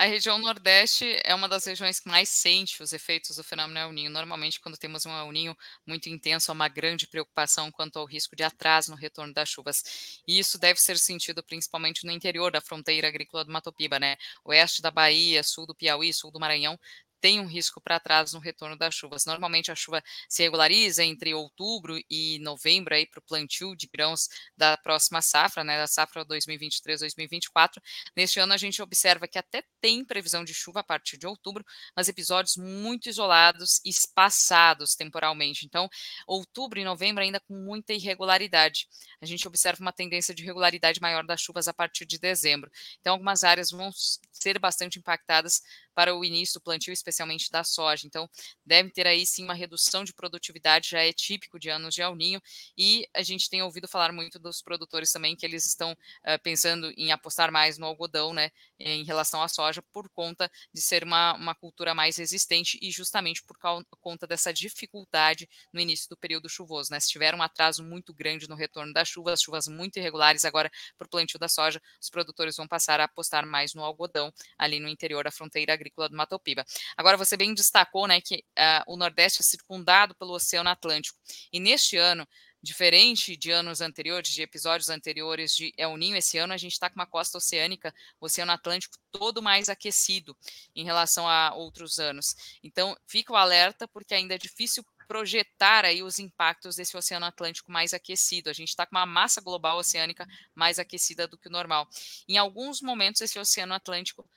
A 0.01 0.05
região 0.05 0.39
Nordeste 0.39 1.21
é 1.25 1.35
uma 1.35 1.49
das 1.49 1.65
regiões 1.65 1.99
que 1.99 2.09
mais 2.09 2.29
sente 2.29 2.81
os 2.85 2.93
efeitos 2.93 3.35
do 3.35 3.43
fenômeno 3.43 3.81
El 3.81 3.93
Ninho. 3.93 4.11
Normalmente, 4.11 4.61
quando 4.61 4.79
temos 4.79 5.05
um 5.05 5.11
El 5.11 5.33
Ninho 5.33 5.57
muito 5.85 6.09
intenso, 6.09 6.53
há 6.53 6.55
uma 6.55 6.69
grande 6.69 7.09
preocupação 7.09 7.69
quanto 7.73 7.99
ao 7.99 8.07
risco 8.07 8.37
de 8.37 8.45
atraso 8.45 8.93
no 8.93 8.97
retorno 8.97 9.35
das 9.35 9.49
chuvas. 9.49 10.21
E 10.27 10.39
isso 10.39 10.57
deve 10.57 10.79
ser 10.81 10.97
sentido 10.99 11.43
principalmente 11.43 12.07
no 12.07 12.13
interior 12.13 12.53
da 12.53 12.61
fronteira 12.61 13.09
agrícola 13.09 13.45
do 13.45 13.51
Mato 13.51 13.73
Piba, 13.73 13.99
né? 13.99 14.17
Oeste 14.45 14.81
da 14.81 14.93
Bahia, 14.93 15.43
sul 15.43 15.67
do 15.67 15.75
Piauí, 15.75 16.15
sul 16.15 16.31
do 16.31 16.39
Maranhão, 16.39 16.79
tem 17.21 17.41
um 17.41 17.47
risco 17.47 17.81
para 17.81 17.97
atraso 17.97 18.37
no 18.37 18.43
retorno 18.43 18.77
das 18.77 18.95
chuvas. 18.95 19.25
Normalmente 19.25 19.71
a 19.71 19.75
chuva 19.75 20.03
se 20.29 20.43
regulariza 20.43 21.05
entre 21.05 21.35
outubro 21.35 21.99
e 22.11 22.39
novembro 22.41 22.95
aí 22.95 23.07
para 23.07 23.19
o 23.19 23.23
plantio 23.23 23.75
de 23.77 23.87
grãos 23.87 24.29
da 24.57 24.77
próxima 24.77 25.21
safra, 25.21 25.65
né, 25.65 25.79
da 25.79 25.87
safra 25.87 26.25
2023-2024. 26.25 27.81
Neste 28.17 28.41
ano 28.41 28.53
a 28.53 28.57
gente 28.57 28.81
observa 28.81 29.27
que 29.27 29.39
até 29.39 29.63
tem 29.81 30.05
previsão 30.05 30.45
de 30.45 30.55
chuva 30.55 30.81
a 30.81 30.85
partir 30.85 31.17
de 31.17 31.27
outubro, 31.27 31.65
mas 31.97 32.09
episódios 32.09 32.57
muito 32.57 33.09
isolados 33.09 33.81
espaçados 33.85 34.95
temporalmente. 34.95 35.67
Então, 35.67 35.89
outubro 36.27 36.79
e 36.79 36.85
novembro 36.85 37.23
ainda 37.23 37.41
com 37.41 37.55
muita 37.55 37.93
irregularidade. 37.93 38.89
A 39.21 39.27
gente 39.27 39.47
observa 39.47 39.81
uma 39.81 39.93
tendência 39.93 40.35
de 40.35 40.45
regularidade 40.45 41.01
maior 41.01 41.25
das 41.25 41.41
chuvas 41.41 41.69
a 41.69 41.75
partir 41.75 42.07
de 42.07 42.19
dezembro. 42.19 42.71
Então, 43.01 43.15
algumas 43.15 43.45
áreas 43.45 43.71
vão 43.71 43.91
ser 44.33 44.59
bastante 44.59 44.99
impactadas 44.99 45.63
para 45.95 46.15
o 46.15 46.25
início 46.25 46.55
do 46.55 46.63
plantio, 46.63 46.93
especialmente 46.93 47.08
da 47.51 47.65
soja. 47.65 48.07
Então, 48.07 48.29
deve 48.65 48.91
ter 48.91 49.07
aí 49.07 49.25
sim 49.27 49.45
uma 49.45 49.55
redução 49.55 50.05
de 50.05 50.13
produtividade, 50.13 50.91
já 50.91 51.03
é 51.03 51.13
típico 51.13 51.59
de 51.59 51.71
anos 51.71 51.95
de 51.95 52.03
El 52.03 52.15
Ninho, 52.15 52.41
e 52.77 53.09
a 53.15 53.23
gente 53.23 53.49
tem 53.49 53.63
ouvido 53.63 53.89
falar 53.89 54.13
muito 54.13 54.39
dos 54.39 54.63
produtores 54.63 55.13
também 55.13 55.37
que 55.37 55.47
eles 55.47 55.67
estão 55.67 55.93
uh, 55.93 56.43
pensando 56.43 56.93
em 56.97 57.13
apostar 57.13 57.51
mais 57.51 57.79
no 57.79 57.87
algodão, 57.87 58.33
né, 58.33 58.51
em 58.79 59.05
relação 59.05 59.43
à 59.43 59.49
soja, 59.49 59.83
por 59.93 60.09
conta 60.11 60.51
de 60.73 60.81
ser 60.81 61.05
uma, 61.05 61.35
uma 61.35 61.55
cultura 61.55 61.95
mais 61.95 62.17
resistente 62.17 62.79
e 62.81 62.91
justamente 62.91 63.43
por 63.43 63.57
conta 64.01 64.27
dessa 64.27 64.53
dificuldade 64.53 65.49
no 65.73 65.81
início 65.81 66.09
do 66.09 66.17
período 66.17 66.49
chuvoso, 66.49 66.91
né? 66.91 67.01
Se 67.01 67.09
tiver 67.09 67.35
um 67.35 67.43
atraso 67.43 67.83
muito 67.83 68.13
grande 68.13 68.49
no 68.49 68.55
retorno 68.55 68.93
das 68.93 69.09
chuvas, 69.09 69.43
chuvas 69.43 69.67
muito 69.69 69.99
irregulares 69.99 70.45
agora 70.45 70.71
para 70.97 71.07
o 71.07 71.09
plantio 71.09 71.39
da 71.39 71.49
soja, 71.49 71.81
os 72.01 72.11
produtores 72.11 72.57
vão 72.57 72.67
passar 72.67 73.01
a 73.01 73.05
apostar 73.05 73.47
mais 73.47 73.75
no 73.75 73.83
algodão 73.83 74.33
ali 74.57 74.81
no 74.81 74.89
interior 74.89 75.25
da 75.25 75.31
fronteira 75.31 75.73
agrícola 75.73 76.09
do 76.09 76.17
Mato 76.17 76.39
Piba. 76.39 76.65
Agora, 76.99 77.17
você 77.17 77.37
bem 77.37 77.55
destacou, 77.55 78.09
né, 78.09 78.21
que 78.21 78.45
uh, 78.59 78.93
o 78.93 78.97
Nordeste 78.97 79.41
é 79.41 79.45
circundado 79.45 80.15
pelo 80.17 80.35
Oceano 80.35 80.69
Atlântico 80.69 81.17
e 81.53 81.61
neste 81.61 81.97
ano 81.97 82.27
Diferente 82.61 83.37
de 83.37 83.53
anos 83.53 83.81
anteriores, 83.81 84.31
de 84.31 84.43
episódios 84.43 84.91
anteriores 84.91 85.55
de 85.55 85.73
El 85.77 85.97
Ninho, 85.97 86.17
esse 86.17 86.39
ano 86.39 86.53
a 86.53 86.57
gente 86.57 86.73
está 86.73 86.91
com 86.91 86.97
uma 86.97 87.07
costa 87.07 87.39
oceânica, 87.39 87.95
o 88.21 88.27
Oceano 88.27 88.51
Atlântico 88.51 88.99
todo 89.13 89.41
mais 89.41 89.69
aquecido 89.69 90.37
em 90.75 90.85
relação 90.85 91.29
a 91.29 91.55
outros 91.55 92.01
anos. 92.01 92.35
Então, 92.61 92.97
fica 93.07 93.33
o 93.33 93.37
alerta, 93.37 93.87
porque 93.87 94.13
ainda 94.13 94.35
é 94.35 94.39
difícil 94.39 94.85
projetar 95.07 95.85
aí 95.85 96.03
os 96.03 96.19
impactos 96.19 96.75
desse 96.75 96.97
Oceano 96.97 97.27
Atlântico 97.27 97.71
mais 97.71 97.95
aquecido. 97.95 98.51
A 98.51 98.53
gente 98.53 98.71
está 98.71 98.85
com 98.85 98.97
uma 98.97 99.07
massa 99.07 99.41
global 99.41 99.79
oceânica 99.79 100.27
mais 100.53 100.81
aquecida 100.81 101.29
do 101.29 101.39
que 101.39 101.47
o 101.47 101.53
normal. 101.53 101.89
Em 102.29 102.39
alguns 102.39 102.83
momentos, 102.83 103.21
esse 103.21 103.39
Oceano 103.39 103.73
Atlântico 103.73 104.29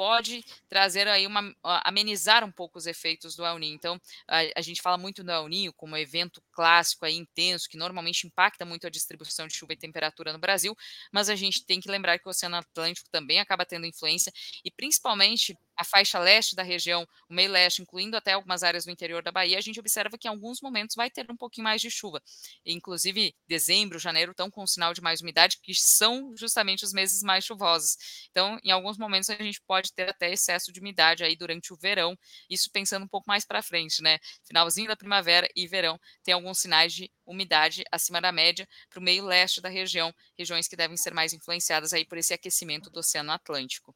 pode 0.00 0.42
trazer 0.66 1.06
aí 1.06 1.26
uma 1.26 1.54
amenizar 1.84 2.42
um 2.42 2.50
pouco 2.50 2.78
os 2.78 2.86
efeitos 2.86 3.36
do 3.36 3.44
El 3.44 3.58
Niño. 3.58 3.74
Então, 3.74 4.00
a, 4.26 4.38
a, 4.56 4.62
gente 4.62 4.80
fala 4.80 4.96
muito 4.96 5.22
do 5.22 5.30
El 5.30 5.46
Niño 5.46 5.74
como 5.74 5.94
evento 5.94 6.42
clássico 6.52 7.04
aí 7.04 7.14
intenso 7.14 7.68
que 7.68 7.76
normalmente 7.76 8.26
impacta 8.26 8.64
muito 8.64 8.86
a 8.86 8.90
distribuição 8.90 9.46
de 9.46 9.52
chuva 9.52 9.74
e 9.74 9.76
temperatura 9.76 10.32
no 10.32 10.38
Brasil, 10.38 10.74
mas 11.12 11.28
a 11.28 11.36
gente 11.36 11.66
tem 11.66 11.80
que 11.80 11.90
lembrar 11.90 12.18
que 12.18 12.26
o 12.26 12.30
Oceano 12.30 12.56
Atlântico 12.56 13.10
também 13.10 13.40
acaba 13.40 13.66
tendo 13.66 13.84
influência 13.84 14.32
e 14.64 14.70
principalmente 14.70 15.54
a 15.80 15.84
faixa 15.84 16.18
leste 16.18 16.54
da 16.54 16.62
região, 16.62 17.06
o 17.28 17.34
meio 17.34 17.50
leste, 17.50 17.82
incluindo 17.82 18.16
até 18.16 18.32
algumas 18.32 18.62
áreas 18.62 18.84
do 18.84 18.90
interior 18.90 19.22
da 19.22 19.32
Bahia, 19.32 19.58
a 19.58 19.60
gente 19.60 19.80
observa 19.80 20.18
que 20.18 20.28
em 20.28 20.30
alguns 20.30 20.60
momentos 20.60 20.94
vai 20.96 21.10
ter 21.10 21.30
um 21.30 21.36
pouquinho 21.36 21.64
mais 21.64 21.80
de 21.80 21.90
chuva. 21.90 22.20
Inclusive, 22.64 23.34
dezembro, 23.48 23.98
janeiro 23.98 24.32
estão 24.32 24.50
com 24.50 24.66
sinal 24.66 24.92
de 24.94 25.00
mais 25.00 25.20
umidade, 25.20 25.58
que 25.62 25.72
são 25.74 26.34
justamente 26.36 26.84
os 26.84 26.92
meses 26.92 27.22
mais 27.22 27.44
chuvosos. 27.44 27.96
Então, 28.30 28.58
em 28.62 28.70
alguns 28.70 28.98
momentos, 28.98 29.30
a 29.30 29.34
gente 29.36 29.60
pode 29.66 29.92
ter 29.92 30.08
até 30.10 30.30
excesso 30.32 30.72
de 30.72 30.80
umidade 30.80 31.24
aí 31.24 31.36
durante 31.36 31.72
o 31.72 31.76
verão, 31.76 32.16
isso 32.48 32.70
pensando 32.70 33.04
um 33.04 33.08
pouco 33.08 33.24
mais 33.28 33.44
para 33.44 33.62
frente, 33.62 34.02
né? 34.02 34.18
Finalzinho 34.44 34.88
da 34.88 34.96
primavera 34.96 35.48
e 35.54 35.66
verão, 35.66 35.98
tem 36.22 36.34
alguns 36.34 36.58
sinais 36.60 36.92
de 36.92 37.10
umidade 37.26 37.84
acima 37.90 38.20
da 38.20 38.32
média 38.32 38.68
para 38.88 38.98
o 39.00 39.02
meio 39.02 39.24
leste 39.24 39.60
da 39.60 39.68
região, 39.68 40.12
regiões 40.38 40.68
que 40.68 40.76
devem 40.76 40.96
ser 40.96 41.14
mais 41.14 41.32
influenciadas 41.32 41.92
aí 41.92 42.04
por 42.04 42.18
esse 42.18 42.34
aquecimento 42.34 42.90
do 42.90 43.00
Oceano 43.00 43.32
Atlântico. 43.32 43.94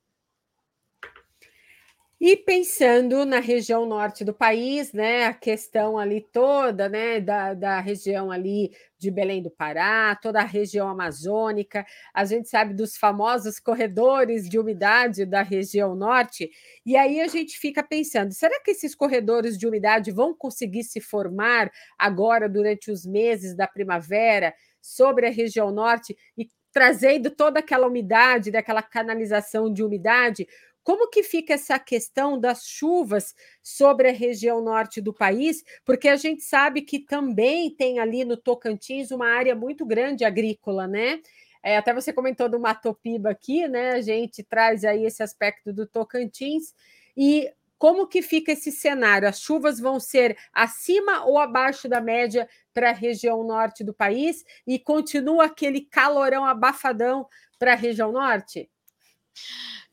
E 2.20 2.36
pensando 2.36 3.24
na 3.26 3.40
região 3.40 3.84
norte 3.84 4.24
do 4.24 4.32
país, 4.32 4.92
né, 4.92 5.26
a 5.26 5.34
questão 5.34 5.98
ali 5.98 6.20
toda, 6.32 6.88
né, 6.88 7.20
da, 7.20 7.54
da 7.54 7.80
região 7.80 8.30
ali 8.30 8.70
de 8.96 9.10
Belém 9.10 9.42
do 9.42 9.50
Pará, 9.50 10.16
toda 10.22 10.40
a 10.40 10.44
região 10.44 10.88
amazônica, 10.88 11.84
a 12.14 12.24
gente 12.24 12.48
sabe 12.48 12.72
dos 12.72 12.96
famosos 12.96 13.58
corredores 13.58 14.48
de 14.48 14.58
umidade 14.58 15.26
da 15.26 15.42
região 15.42 15.94
norte, 15.96 16.48
e 16.86 16.96
aí 16.96 17.20
a 17.20 17.26
gente 17.26 17.58
fica 17.58 17.82
pensando, 17.82 18.32
será 18.32 18.60
que 18.60 18.70
esses 18.70 18.94
corredores 18.94 19.58
de 19.58 19.66
umidade 19.66 20.12
vão 20.12 20.32
conseguir 20.34 20.84
se 20.84 21.00
formar 21.00 21.70
agora 21.98 22.48
durante 22.48 22.90
os 22.90 23.04
meses 23.04 23.54
da 23.56 23.66
primavera, 23.66 24.54
sobre 24.80 25.26
a 25.26 25.30
região 25.30 25.70
norte 25.72 26.16
e 26.38 26.48
trazendo 26.72 27.30
toda 27.30 27.60
aquela 27.60 27.86
umidade, 27.86 28.50
daquela 28.50 28.82
canalização 28.82 29.72
de 29.72 29.82
umidade, 29.82 30.46
como 30.84 31.08
que 31.08 31.22
fica 31.22 31.54
essa 31.54 31.78
questão 31.78 32.38
das 32.38 32.66
chuvas 32.66 33.34
sobre 33.62 34.10
a 34.10 34.12
região 34.12 34.62
norte 34.62 35.00
do 35.00 35.14
país? 35.14 35.64
Porque 35.84 36.08
a 36.08 36.16
gente 36.16 36.42
sabe 36.42 36.82
que 36.82 36.98
também 36.98 37.74
tem 37.74 37.98
ali 37.98 38.22
no 38.22 38.36
Tocantins 38.36 39.10
uma 39.10 39.26
área 39.26 39.54
muito 39.54 39.86
grande 39.86 40.24
agrícola, 40.24 40.86
né? 40.86 41.20
É, 41.62 41.78
até 41.78 41.94
você 41.94 42.12
comentou 42.12 42.46
do 42.46 42.60
Matopiba 42.60 43.30
aqui, 43.30 43.66
né? 43.66 43.92
A 43.92 44.02
gente 44.02 44.42
traz 44.42 44.84
aí 44.84 45.06
esse 45.06 45.22
aspecto 45.22 45.72
do 45.72 45.86
Tocantins. 45.86 46.74
E 47.16 47.50
como 47.78 48.06
que 48.06 48.20
fica 48.20 48.52
esse 48.52 48.70
cenário? 48.70 49.26
As 49.26 49.40
chuvas 49.40 49.80
vão 49.80 49.98
ser 49.98 50.36
acima 50.52 51.24
ou 51.24 51.38
abaixo 51.38 51.88
da 51.88 52.02
média 52.02 52.46
para 52.74 52.90
a 52.90 52.92
região 52.92 53.42
norte 53.42 53.82
do 53.82 53.94
país? 53.94 54.44
E 54.66 54.78
continua 54.78 55.46
aquele 55.46 55.80
calorão 55.80 56.44
abafadão 56.44 57.26
para 57.58 57.72
a 57.72 57.76
região 57.76 58.12
norte? 58.12 58.70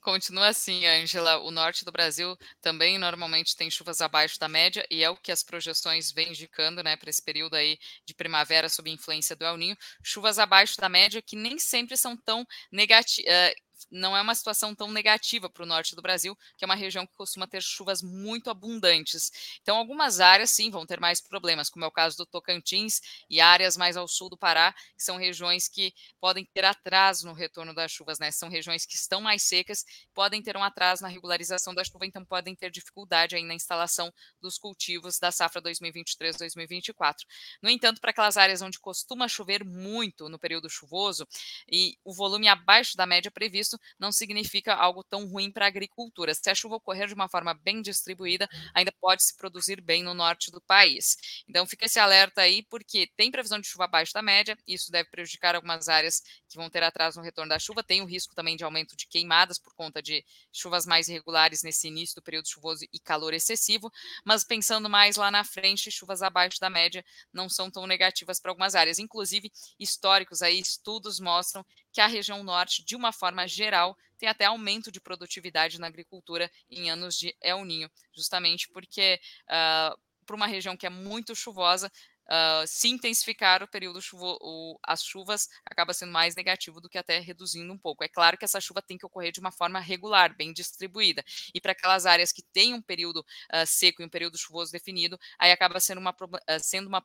Continua 0.01 0.47
assim, 0.47 0.85
Angela. 0.87 1.37
O 1.39 1.51
norte 1.51 1.85
do 1.85 1.91
Brasil 1.91 2.35
também 2.59 2.97
normalmente 2.97 3.55
tem 3.55 3.69
chuvas 3.69 4.01
abaixo 4.01 4.39
da 4.39 4.47
média 4.49 4.83
e 4.89 5.03
é 5.03 5.09
o 5.09 5.15
que 5.15 5.31
as 5.31 5.43
projeções 5.43 6.11
vêm 6.11 6.29
indicando, 6.29 6.81
né, 6.83 6.97
para 6.97 7.09
esse 7.09 7.21
período 7.21 7.55
aí 7.55 7.77
de 8.03 8.13
primavera 8.15 8.67
sob 8.67 8.89
influência 8.89 9.35
do 9.35 9.45
El 9.45 9.57
Ninho. 9.57 9.77
Chuvas 10.03 10.39
abaixo 10.39 10.75
da 10.81 10.89
média 10.89 11.21
que 11.21 11.35
nem 11.35 11.59
sempre 11.59 11.95
são 11.95 12.17
tão 12.17 12.45
negativas. 12.71 13.53
Não 13.91 14.15
é 14.15 14.21
uma 14.21 14.33
situação 14.35 14.73
tão 14.73 14.91
negativa 14.91 15.49
para 15.49 15.63
o 15.63 15.65
norte 15.65 15.95
do 15.95 16.01
Brasil, 16.01 16.35
que 16.57 16.63
é 16.63 16.67
uma 16.67 16.75
região 16.75 17.05
que 17.05 17.13
costuma 17.15 17.47
ter 17.47 17.61
chuvas 17.61 18.01
muito 18.01 18.49
abundantes. 18.49 19.31
Então, 19.61 19.75
algumas 19.75 20.19
áreas, 20.19 20.51
sim, 20.51 20.69
vão 20.69 20.85
ter 20.85 20.99
mais 20.99 21.19
problemas, 21.19 21.69
como 21.69 21.83
é 21.83 21.87
o 21.87 21.91
caso 21.91 22.15
do 22.17 22.25
Tocantins 22.25 23.01
e 23.29 23.41
áreas 23.41 23.75
mais 23.75 23.97
ao 23.97 24.07
sul 24.07 24.29
do 24.29 24.37
Pará, 24.37 24.73
que 24.73 25.03
são 25.03 25.17
regiões 25.17 25.67
que 25.67 25.93
podem 26.19 26.45
ter 26.53 26.63
atraso 26.63 27.27
no 27.27 27.33
retorno 27.33 27.73
das 27.73 27.91
chuvas, 27.91 28.19
né? 28.19 28.31
São 28.31 28.49
regiões 28.49 28.85
que 28.85 28.95
estão 28.95 29.19
mais 29.19 29.43
secas, 29.43 29.83
podem 30.13 30.41
ter 30.41 30.55
um 30.55 30.63
atraso 30.63 31.01
na 31.01 31.09
regularização 31.09 31.73
da 31.73 31.83
chuva, 31.83 32.05
então 32.05 32.23
podem 32.23 32.55
ter 32.55 32.71
dificuldade 32.71 33.35
aí 33.35 33.43
na 33.43 33.53
instalação 33.53 34.11
dos 34.39 34.57
cultivos 34.57 35.19
da 35.19 35.31
safra 35.31 35.61
2023-2024. 35.61 37.25
No 37.61 37.69
entanto, 37.69 37.99
para 37.99 38.11
aquelas 38.11 38.37
áreas 38.37 38.61
onde 38.61 38.79
costuma 38.79 39.27
chover 39.27 39.63
muito 39.65 40.29
no 40.29 40.39
período 40.39 40.69
chuvoso 40.69 41.27
e 41.69 41.97
o 42.03 42.13
volume 42.13 42.47
abaixo 42.47 42.95
da 42.95 43.05
média 43.05 43.31
previsto, 43.31 43.71
isso 43.71 43.79
não 43.99 44.11
significa 44.11 44.73
algo 44.73 45.03
tão 45.03 45.27
ruim 45.27 45.51
para 45.51 45.65
a 45.65 45.67
agricultura. 45.67 46.33
Se 46.33 46.49
a 46.49 46.55
chuva 46.55 46.75
ocorrer 46.75 47.07
de 47.07 47.13
uma 47.13 47.29
forma 47.29 47.53
bem 47.53 47.81
distribuída, 47.81 48.47
ainda 48.73 48.91
pode 48.99 49.23
se 49.23 49.35
produzir 49.35 49.81
bem 49.81 50.03
no 50.03 50.13
norte 50.13 50.51
do 50.51 50.61
país. 50.61 51.17
Então 51.47 51.65
fica 51.65 51.85
esse 51.85 51.99
alerta 51.99 52.41
aí, 52.41 52.63
porque 52.63 53.07
tem 53.15 53.31
previsão 53.31 53.59
de 53.59 53.67
chuva 53.67 53.85
abaixo 53.85 54.13
da 54.13 54.21
média, 54.21 54.57
isso 54.67 54.91
deve 54.91 55.09
prejudicar 55.09 55.55
algumas 55.55 55.89
áreas 55.89 56.21
que 56.47 56.57
vão 56.57 56.69
ter 56.69 56.83
atraso 56.83 57.19
no 57.19 57.25
retorno 57.25 57.49
da 57.49 57.59
chuva. 57.59 57.83
Tem 57.83 58.01
o 58.01 58.05
risco 58.05 58.35
também 58.35 58.55
de 58.55 58.63
aumento 58.63 58.95
de 58.95 59.07
queimadas 59.07 59.57
por 59.59 59.73
conta 59.73 60.01
de 60.01 60.23
chuvas 60.51 60.85
mais 60.85 61.07
irregulares 61.07 61.63
nesse 61.63 61.87
início 61.87 62.15
do 62.15 62.21
período 62.21 62.47
chuvoso 62.47 62.85
e 62.91 62.99
calor 62.99 63.33
excessivo, 63.33 63.91
mas 64.25 64.43
pensando 64.43 64.89
mais 64.89 65.15
lá 65.15 65.31
na 65.31 65.43
frente, 65.43 65.91
chuvas 65.91 66.21
abaixo 66.21 66.59
da 66.59 66.69
média 66.69 67.03
não 67.33 67.49
são 67.49 67.69
tão 67.69 67.87
negativas 67.87 68.39
para 68.39 68.51
algumas 68.51 68.75
áreas. 68.75 68.99
Inclusive, 68.99 69.51
históricos 69.79 70.41
aí, 70.41 70.59
estudos 70.59 71.19
mostram 71.19 71.65
que 71.91 72.01
a 72.01 72.07
região 72.07 72.43
norte, 72.43 72.83
de 72.83 72.95
uma 72.95 73.11
forma 73.11 73.47
geral, 73.47 73.70
tem 74.17 74.29
até 74.29 74.45
aumento 74.45 74.91
de 74.91 75.01
produtividade 75.01 75.79
na 75.79 75.87
agricultura 75.87 76.51
em 76.69 76.89
anos 76.89 77.17
de 77.17 77.35
El 77.41 77.65
Ninho, 77.65 77.89
justamente 78.13 78.69
porque 78.69 79.19
uh, 79.45 79.99
para 80.25 80.35
uma 80.35 80.47
região 80.47 80.77
que 80.77 80.85
é 80.85 80.89
muito 80.89 81.35
chuvosa, 81.35 81.91
Uh, 82.31 82.65
se 82.65 82.87
intensificar 82.87 83.61
o 83.61 83.67
período 83.67 84.01
chuvo, 84.01 84.37
o, 84.39 84.79
as 84.83 85.03
chuvas 85.03 85.49
acaba 85.65 85.93
sendo 85.93 86.13
mais 86.13 86.33
negativo 86.33 86.79
do 86.79 86.87
que 86.87 86.97
até 86.97 87.19
reduzindo 87.19 87.73
um 87.73 87.77
pouco. 87.77 88.05
É 88.05 88.07
claro 88.07 88.37
que 88.37 88.45
essa 88.45 88.61
chuva 88.61 88.81
tem 88.81 88.97
que 88.97 89.05
ocorrer 89.05 89.33
de 89.33 89.41
uma 89.41 89.51
forma 89.51 89.81
regular, 89.81 90.33
bem 90.33 90.53
distribuída. 90.53 91.25
E 91.53 91.59
para 91.59 91.73
aquelas 91.73 92.05
áreas 92.05 92.31
que 92.31 92.41
têm 92.41 92.73
um 92.73 92.81
período 92.81 93.17
uh, 93.17 93.65
seco 93.65 94.01
e 94.01 94.05
um 94.05 94.09
período 94.09 94.37
chuvoso 94.37 94.71
definido, 94.71 95.19
aí 95.37 95.51
acaba 95.51 95.77
sendo 95.81 95.99
uma, 95.99 96.11
uh, 96.11 96.59
sendo 96.61 96.87
uma 96.87 97.03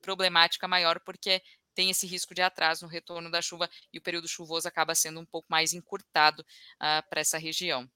problemática 0.00 0.68
maior, 0.68 1.00
porque 1.00 1.42
tem 1.74 1.90
esse 1.90 2.06
risco 2.06 2.34
de 2.34 2.42
atraso 2.42 2.84
no 2.84 2.90
retorno 2.90 3.30
da 3.30 3.42
chuva 3.42 3.68
e 3.92 3.98
o 3.98 4.02
período 4.02 4.28
chuvoso 4.28 4.68
acaba 4.68 4.94
sendo 4.94 5.20
um 5.20 5.24
pouco 5.24 5.46
mais 5.50 5.72
encurtado 5.72 6.40
uh, 6.42 7.08
para 7.08 7.20
essa 7.20 7.38
região. 7.38 7.88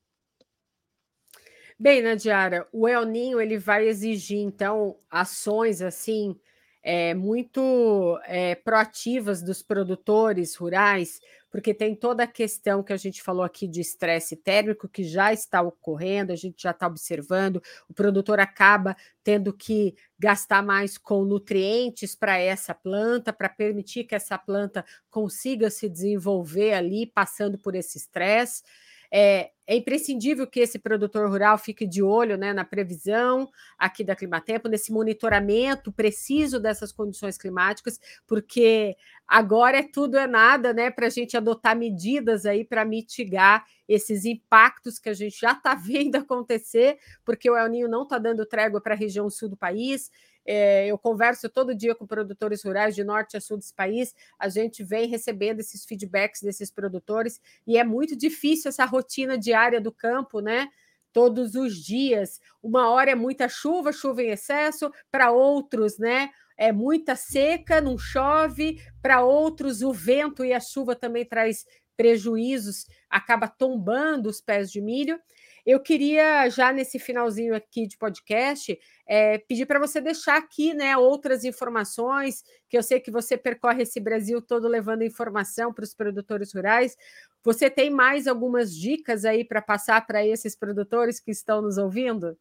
Bem, 1.78 2.02
Nadiara, 2.02 2.68
o 2.72 2.86
El 2.88 3.04
Ninho 3.04 3.40
ele 3.40 3.58
vai 3.58 3.88
exigir 3.88 4.38
então 4.38 4.98
ações 5.10 5.82
assim 5.82 6.38
é, 6.84 7.14
muito 7.14 8.20
é, 8.24 8.54
proativas 8.54 9.42
dos 9.42 9.62
produtores 9.62 10.54
rurais 10.54 11.20
porque 11.54 11.72
tem 11.72 11.94
toda 11.94 12.24
a 12.24 12.26
questão 12.26 12.82
que 12.82 12.92
a 12.92 12.96
gente 12.96 13.22
falou 13.22 13.44
aqui 13.44 13.68
de 13.68 13.80
estresse 13.80 14.34
térmico 14.34 14.88
que 14.88 15.04
já 15.04 15.32
está 15.32 15.62
ocorrendo, 15.62 16.32
a 16.32 16.36
gente 16.36 16.60
já 16.60 16.72
está 16.72 16.88
observando, 16.88 17.62
o 17.88 17.94
produtor 17.94 18.40
acaba 18.40 18.96
tendo 19.22 19.52
que 19.52 19.94
gastar 20.18 20.64
mais 20.64 20.98
com 20.98 21.24
nutrientes 21.24 22.16
para 22.16 22.36
essa 22.36 22.74
planta, 22.74 23.32
para 23.32 23.48
permitir 23.48 24.02
que 24.02 24.16
essa 24.16 24.36
planta 24.36 24.84
consiga 25.08 25.70
se 25.70 25.88
desenvolver 25.88 26.72
ali, 26.72 27.06
passando 27.06 27.56
por 27.56 27.76
esse 27.76 27.98
estresse. 27.98 28.64
É, 29.08 29.52
é, 29.66 29.76
imprescindível 29.76 30.46
que 30.46 30.60
esse 30.60 30.78
produtor 30.78 31.28
rural 31.28 31.56
fique 31.56 31.86
de 31.86 32.02
olho 32.02 32.36
né, 32.36 32.52
na 32.52 32.64
previsão 32.64 33.50
aqui 33.78 34.04
da 34.04 34.14
Climatempo, 34.14 34.68
nesse 34.68 34.92
monitoramento 34.92 35.90
preciso 35.90 36.60
dessas 36.60 36.92
condições 36.92 37.38
climáticas, 37.38 37.98
porque 38.26 38.96
agora 39.26 39.78
é 39.78 39.82
tudo 39.82 40.18
é 40.18 40.26
nada 40.26 40.72
né, 40.74 40.90
para 40.90 41.06
a 41.06 41.10
gente 41.10 41.36
adotar 41.36 41.76
medidas 41.76 42.44
aí 42.44 42.64
para 42.64 42.84
mitigar 42.84 43.64
esses 43.88 44.24
impactos 44.24 44.98
que 44.98 45.08
a 45.08 45.14
gente 45.14 45.38
já 45.38 45.52
está 45.52 45.74
vendo 45.74 46.16
acontecer, 46.16 46.98
porque 47.24 47.50
o 47.50 47.56
El 47.56 47.68
Ninho 47.68 47.88
não 47.88 48.02
está 48.02 48.18
dando 48.18 48.44
trégua 48.44 48.80
para 48.80 48.94
a 48.94 48.98
região 48.98 49.28
sul 49.30 49.48
do 49.48 49.56
país. 49.56 50.10
É, 50.46 50.86
eu 50.86 50.98
converso 50.98 51.48
todo 51.48 51.74
dia 51.74 51.94
com 51.94 52.06
produtores 52.06 52.62
rurais 52.62 52.94
de 52.94 53.02
norte 53.02 53.36
a 53.36 53.40
sul 53.40 53.56
desse 53.56 53.74
país, 53.74 54.14
a 54.38 54.48
gente 54.48 54.84
vem 54.84 55.08
recebendo 55.08 55.60
esses 55.60 55.84
feedbacks 55.84 56.42
desses 56.42 56.70
produtores, 56.70 57.40
e 57.66 57.78
é 57.78 57.84
muito 57.84 58.16
difícil 58.16 58.68
essa 58.68 58.84
rotina 58.84 59.38
diária 59.38 59.80
do 59.80 59.90
campo, 59.92 60.40
né? 60.40 60.68
Todos 61.12 61.54
os 61.54 61.76
dias. 61.76 62.40
Uma 62.62 62.90
hora 62.90 63.12
é 63.12 63.14
muita 63.14 63.48
chuva, 63.48 63.92
chuva 63.92 64.22
em 64.22 64.30
excesso, 64.30 64.90
para 65.10 65.30
outros, 65.30 65.98
né? 65.98 66.30
É 66.56 66.72
muita 66.72 67.16
seca, 67.16 67.80
não 67.80 67.96
chove, 67.98 68.80
para 69.02 69.24
outros 69.24 69.82
o 69.82 69.92
vento 69.92 70.44
e 70.44 70.52
a 70.52 70.60
chuva 70.60 70.94
também 70.94 71.24
traz 71.24 71.64
prejuízos, 71.96 72.86
acaba 73.08 73.48
tombando 73.48 74.28
os 74.28 74.40
pés 74.40 74.70
de 74.70 74.80
milho. 74.80 75.18
Eu 75.64 75.80
queria, 75.80 76.48
já 76.50 76.72
nesse 76.72 76.98
finalzinho 76.98 77.54
aqui 77.54 77.86
de 77.86 77.96
podcast, 77.96 78.78
é, 79.06 79.38
pedir 79.38 79.66
para 79.66 79.78
você 79.78 80.00
deixar 80.00 80.36
aqui 80.36 80.74
né, 80.74 80.96
outras 80.96 81.44
informações, 81.44 82.42
que 82.68 82.76
eu 82.76 82.82
sei 82.82 83.00
que 83.00 83.10
você 83.10 83.36
percorre 83.36 83.82
esse 83.82 83.98
Brasil 83.98 84.42
todo 84.42 84.68
levando 84.68 85.02
informação 85.02 85.72
para 85.72 85.84
os 85.84 85.94
produtores 85.94 86.52
rurais. 86.52 86.96
Você 87.42 87.70
tem 87.70 87.90
mais 87.90 88.26
algumas 88.26 88.74
dicas 88.74 89.24
aí 89.24 89.44
para 89.44 89.62
passar 89.62 90.06
para 90.06 90.26
esses 90.26 90.54
produtores 90.54 91.18
que 91.18 91.30
estão 91.30 91.62
nos 91.62 91.78
ouvindo? 91.78 92.36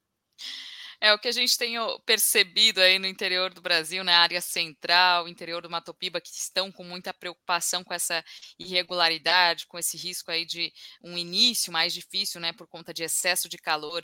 É 1.03 1.11
o 1.11 1.19
que 1.19 1.27
a 1.27 1.33
gente 1.33 1.57
tem 1.57 1.75
percebido 2.05 2.79
aí 2.79 2.97
no 2.97 3.05
interior 3.05 3.53
do 3.53 3.61
Brasil, 3.61 4.05
na 4.05 4.19
área 4.19 4.39
central, 4.39 5.27
interior 5.27 5.61
do 5.61 5.69
Mato 5.69 5.93
Piba, 5.93 6.21
que 6.21 6.29
estão 6.29 6.71
com 6.71 6.81
muita 6.81 7.13
preocupação 7.13 7.83
com 7.83 7.93
essa 7.93 8.23
irregularidade, 8.57 9.67
com 9.67 9.77
esse 9.77 9.97
risco 9.97 10.31
aí 10.31 10.45
de 10.45 10.71
um 11.03 11.17
início 11.17 11.73
mais 11.73 11.93
difícil, 11.93 12.39
né, 12.39 12.53
por 12.53 12.67
conta 12.67 12.93
de 12.93 13.03
excesso 13.03 13.49
de 13.49 13.57
calor 13.57 14.01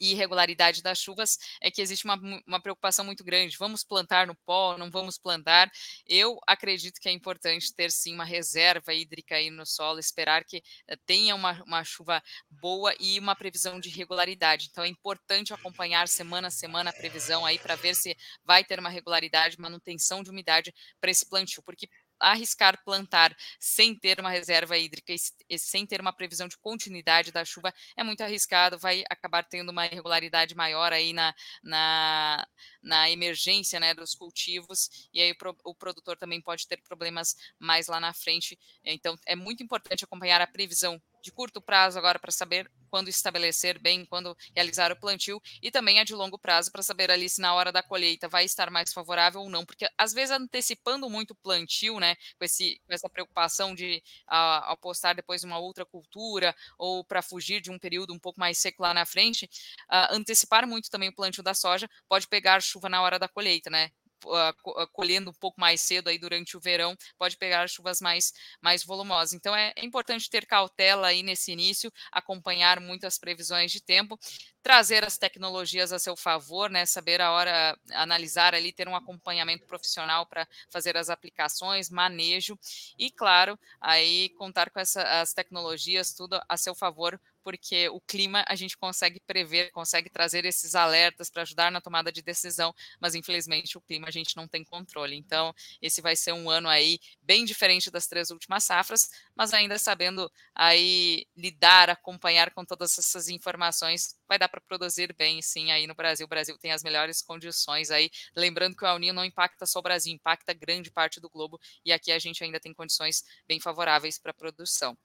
e 0.00 0.12
irregularidade 0.12 0.84
das 0.84 1.00
chuvas, 1.00 1.36
é 1.60 1.68
que 1.68 1.82
existe 1.82 2.04
uma, 2.04 2.16
uma 2.46 2.60
preocupação 2.60 3.04
muito 3.04 3.24
grande. 3.24 3.56
Vamos 3.58 3.82
plantar 3.82 4.28
no 4.28 4.36
pó, 4.46 4.78
não 4.78 4.88
vamos 4.88 5.18
plantar? 5.18 5.68
Eu 6.06 6.38
acredito 6.46 7.00
que 7.00 7.08
é 7.08 7.12
importante 7.12 7.74
ter 7.74 7.90
sim 7.90 8.14
uma 8.14 8.24
reserva 8.24 8.94
hídrica 8.94 9.34
aí 9.34 9.50
no 9.50 9.66
solo, 9.66 9.98
esperar 9.98 10.44
que 10.44 10.62
eh, 10.86 10.96
tenha 11.06 11.34
uma, 11.34 11.60
uma 11.64 11.82
chuva 11.82 12.22
boa 12.48 12.94
e 13.00 13.18
uma 13.18 13.34
previsão 13.34 13.80
de 13.80 13.88
regularidade. 13.88 14.68
Então 14.70 14.84
é 14.84 14.88
importante 14.88 15.52
acompanhar 15.52 16.06
semana 16.06 16.35
semana 16.36 16.48
a 16.48 16.50
semana 16.50 16.90
a 16.90 16.92
previsão 16.92 17.46
aí 17.46 17.58
para 17.58 17.76
ver 17.76 17.94
se 17.94 18.16
vai 18.44 18.62
ter 18.62 18.78
uma 18.78 18.90
regularidade, 18.90 19.58
manutenção 19.58 20.22
de 20.22 20.30
umidade 20.30 20.74
para 21.00 21.10
esse 21.10 21.26
plantio, 21.26 21.62
porque 21.62 21.88
arriscar 22.18 22.82
plantar 22.82 23.36
sem 23.60 23.94
ter 23.94 24.18
uma 24.18 24.30
reserva 24.30 24.76
hídrica 24.76 25.14
e 25.48 25.58
sem 25.58 25.86
ter 25.86 26.00
uma 26.00 26.12
previsão 26.12 26.48
de 26.48 26.56
continuidade 26.56 27.30
da 27.30 27.44
chuva 27.44 27.72
é 27.96 28.02
muito 28.02 28.22
arriscado, 28.22 28.78
vai 28.78 29.04
acabar 29.10 29.44
tendo 29.44 29.70
uma 29.70 29.86
irregularidade 29.86 30.54
maior 30.54 30.92
aí 30.92 31.12
na, 31.12 31.34
na, 31.62 32.46
na 32.82 33.10
emergência 33.10 33.78
né, 33.78 33.94
dos 33.94 34.14
cultivos, 34.14 35.08
e 35.12 35.20
aí 35.20 35.32
o, 35.32 35.70
o 35.70 35.74
produtor 35.74 36.16
também 36.16 36.40
pode 36.40 36.66
ter 36.66 36.80
problemas 36.82 37.34
mais 37.58 37.86
lá 37.86 38.00
na 38.00 38.12
frente. 38.14 38.58
Então, 38.82 39.18
é 39.26 39.36
muito 39.36 39.62
importante 39.62 40.04
acompanhar 40.04 40.40
a 40.40 40.46
previsão 40.46 41.00
de 41.26 41.32
curto 41.32 41.60
prazo 41.60 41.98
agora 41.98 42.20
para 42.20 42.30
saber 42.30 42.70
quando 42.88 43.08
estabelecer 43.08 43.80
bem, 43.80 44.06
quando 44.06 44.36
realizar 44.54 44.92
o 44.92 44.96
plantio, 44.96 45.42
e 45.60 45.72
também 45.72 45.98
a 45.98 46.04
de 46.04 46.14
longo 46.14 46.38
prazo 46.38 46.70
para 46.70 46.84
saber 46.84 47.10
ali 47.10 47.28
se 47.28 47.40
na 47.40 47.52
hora 47.52 47.72
da 47.72 47.82
colheita 47.82 48.28
vai 48.28 48.44
estar 48.44 48.70
mais 48.70 48.92
favorável 48.92 49.40
ou 49.40 49.50
não, 49.50 49.66
porque 49.66 49.88
às 49.98 50.12
vezes 50.12 50.30
antecipando 50.30 51.10
muito 51.10 51.32
o 51.32 51.34
plantio, 51.34 51.98
né, 51.98 52.14
com, 52.38 52.44
esse, 52.44 52.80
com 52.86 52.94
essa 52.94 53.10
preocupação 53.10 53.74
de 53.74 54.00
uh, 54.28 54.70
apostar 54.70 55.16
depois 55.16 55.42
uma 55.42 55.58
outra 55.58 55.84
cultura 55.84 56.54
ou 56.78 57.04
para 57.04 57.22
fugir 57.22 57.60
de 57.60 57.72
um 57.72 57.78
período 57.78 58.14
um 58.14 58.20
pouco 58.20 58.38
mais 58.38 58.58
seco 58.58 58.82
lá 58.82 58.94
na 58.94 59.04
frente, 59.04 59.46
uh, 59.90 60.14
antecipar 60.14 60.64
muito 60.66 60.88
também 60.88 61.08
o 61.08 61.14
plantio 61.14 61.42
da 61.42 61.54
soja 61.54 61.90
pode 62.08 62.28
pegar 62.28 62.62
chuva 62.62 62.88
na 62.88 63.02
hora 63.02 63.18
da 63.18 63.28
colheita, 63.28 63.68
né? 63.68 63.90
Uh, 64.24 64.86
colhendo 64.92 65.30
um 65.30 65.34
pouco 65.34 65.60
mais 65.60 65.80
cedo 65.80 66.08
aí 66.08 66.18
durante 66.18 66.56
o 66.56 66.60
verão, 66.60 66.96
pode 67.18 67.36
pegar 67.36 67.68
chuvas 67.68 68.00
mais, 68.00 68.32
mais 68.60 68.84
volumosas. 68.84 69.34
Então 69.34 69.54
é, 69.54 69.72
é 69.76 69.84
importante 69.84 70.30
ter 70.30 70.46
cautela 70.46 71.08
aí 71.08 71.22
nesse 71.22 71.52
início, 71.52 71.92
acompanhar 72.10 72.80
muitas 72.80 73.18
previsões 73.18 73.70
de 73.70 73.80
tempo, 73.82 74.18
trazer 74.62 75.04
as 75.04 75.16
tecnologias 75.16 75.92
a 75.92 75.98
seu 75.98 76.16
favor, 76.16 76.68
né? 76.68 76.84
Saber 76.86 77.20
a 77.20 77.30
hora, 77.30 77.78
analisar 77.92 78.54
ali, 78.54 78.72
ter 78.72 78.88
um 78.88 78.96
acompanhamento 78.96 79.64
profissional 79.66 80.26
para 80.26 80.46
fazer 80.68 80.96
as 80.96 81.08
aplicações, 81.08 81.88
manejo 81.88 82.58
e, 82.98 83.10
claro, 83.10 83.58
aí 83.80 84.30
contar 84.30 84.70
com 84.70 84.80
essa, 84.80 85.02
as 85.20 85.32
tecnologias 85.32 86.12
tudo 86.12 86.40
a 86.48 86.56
seu 86.56 86.74
favor 86.74 87.20
porque 87.46 87.88
o 87.90 88.00
clima 88.00 88.44
a 88.48 88.56
gente 88.56 88.76
consegue 88.76 89.20
prever, 89.20 89.70
consegue 89.70 90.10
trazer 90.10 90.44
esses 90.44 90.74
alertas 90.74 91.30
para 91.30 91.42
ajudar 91.42 91.70
na 91.70 91.80
tomada 91.80 92.10
de 92.10 92.20
decisão, 92.20 92.74
mas 93.00 93.14
infelizmente 93.14 93.78
o 93.78 93.80
clima 93.80 94.08
a 94.08 94.10
gente 94.10 94.36
não 94.36 94.48
tem 94.48 94.64
controle. 94.64 95.14
Então, 95.14 95.54
esse 95.80 96.02
vai 96.02 96.16
ser 96.16 96.32
um 96.32 96.50
ano 96.50 96.68
aí 96.68 96.98
bem 97.22 97.44
diferente 97.44 97.88
das 97.88 98.08
três 98.08 98.32
últimas 98.32 98.64
safras, 98.64 99.08
mas 99.32 99.54
ainda 99.54 99.78
sabendo 99.78 100.28
aí 100.56 101.24
lidar, 101.36 101.88
acompanhar 101.88 102.50
com 102.50 102.64
todas 102.64 102.98
essas 102.98 103.28
informações, 103.28 104.16
vai 104.26 104.40
dar 104.40 104.48
para 104.48 104.60
produzir 104.60 105.14
bem, 105.16 105.40
sim, 105.40 105.70
aí 105.70 105.86
no 105.86 105.94
Brasil. 105.94 106.26
O 106.26 106.28
Brasil 106.28 106.58
tem 106.58 106.72
as 106.72 106.82
melhores 106.82 107.22
condições 107.22 107.92
aí. 107.92 108.10
Lembrando 108.34 108.74
que 108.74 108.84
o 108.84 108.88
El 108.88 108.98
Niño 108.98 109.14
não 109.14 109.24
impacta 109.24 109.66
só 109.66 109.78
o 109.78 109.82
Brasil, 109.82 110.12
impacta 110.12 110.52
grande 110.52 110.90
parte 110.90 111.20
do 111.20 111.30
globo, 111.30 111.60
e 111.84 111.92
aqui 111.92 112.10
a 112.10 112.18
gente 112.18 112.42
ainda 112.42 112.58
tem 112.58 112.74
condições 112.74 113.22
bem 113.46 113.60
favoráveis 113.60 114.18
para 114.18 114.32
a 114.32 114.34
produção. 114.34 114.98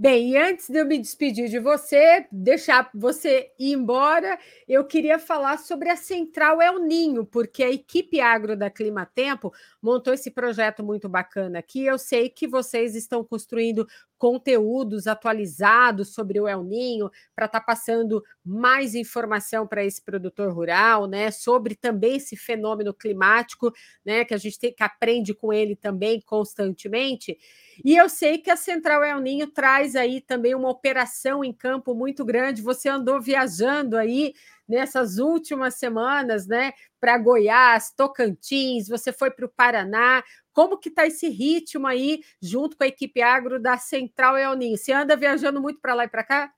Bem, 0.00 0.30
e 0.30 0.36
antes 0.36 0.68
de 0.70 0.78
eu 0.78 0.86
me 0.86 0.96
despedir 0.96 1.48
de 1.48 1.58
você, 1.58 2.24
deixar 2.30 2.88
você 2.94 3.50
ir 3.58 3.72
embora, 3.72 4.38
eu 4.68 4.84
queria 4.84 5.18
falar 5.18 5.58
sobre 5.58 5.88
a 5.90 5.96
Central 5.96 6.62
El 6.62 6.78
Ninho, 6.78 7.26
porque 7.26 7.64
a 7.64 7.70
equipe 7.70 8.20
agro 8.20 8.56
da 8.56 8.70
Clima 8.70 9.04
Tempo 9.04 9.52
montou 9.80 10.12
esse 10.12 10.30
projeto 10.30 10.82
muito 10.82 11.08
bacana 11.08 11.58
aqui. 11.58 11.84
Eu 11.84 11.98
sei 11.98 12.28
que 12.28 12.46
vocês 12.46 12.94
estão 12.94 13.24
construindo 13.24 13.86
conteúdos 14.16 15.06
atualizados 15.06 16.12
sobre 16.12 16.40
o 16.40 16.48
El 16.48 16.64
Ninho, 16.64 17.08
para 17.34 17.46
estar 17.46 17.60
tá 17.60 17.64
passando 17.64 18.22
mais 18.44 18.94
informação 18.94 19.66
para 19.66 19.84
esse 19.84 20.02
produtor 20.02 20.52
rural, 20.52 21.06
né? 21.06 21.30
Sobre 21.30 21.76
também 21.76 22.16
esse 22.16 22.36
fenômeno 22.36 22.92
climático, 22.92 23.72
né? 24.04 24.24
Que 24.24 24.34
a 24.34 24.38
gente 24.38 24.58
tem, 24.58 24.74
que 24.74 24.82
aprende 24.82 25.32
com 25.32 25.52
ele 25.52 25.76
também 25.76 26.20
constantemente. 26.20 27.38
E 27.84 27.96
eu 27.96 28.08
sei 28.08 28.38
que 28.38 28.50
a 28.50 28.56
Central 28.56 29.04
El 29.04 29.20
Ninho 29.20 29.46
traz 29.46 29.94
aí 29.94 30.20
também 30.20 30.54
uma 30.54 30.68
operação 30.68 31.44
em 31.44 31.52
campo 31.52 31.94
muito 31.94 32.24
grande. 32.24 32.60
Você 32.60 32.88
andou 32.88 33.20
viajando 33.20 33.96
aí 33.96 34.34
nessas 34.68 35.18
últimas 35.18 35.74
semanas, 35.74 36.46
né? 36.46 36.72
Para 37.00 37.16
Goiás, 37.18 37.92
Tocantins, 37.96 38.88
você 38.88 39.12
foi 39.12 39.30
para 39.30 39.46
o 39.46 39.48
Paraná. 39.48 40.22
Como 40.52 40.78
que 40.78 40.88
está 40.88 41.06
esse 41.06 41.28
ritmo 41.28 41.86
aí, 41.86 42.20
junto 42.42 42.76
com 42.76 42.84
a 42.84 42.88
equipe 42.88 43.22
agro 43.22 43.60
da 43.60 43.78
Central 43.78 44.36
El 44.36 44.54
Ninho? 44.56 44.76
Você 44.76 44.92
anda 44.92 45.16
viajando 45.16 45.60
muito 45.60 45.80
para 45.80 45.94
lá 45.94 46.04
e 46.04 46.08
para 46.08 46.24
cá? 46.24 46.52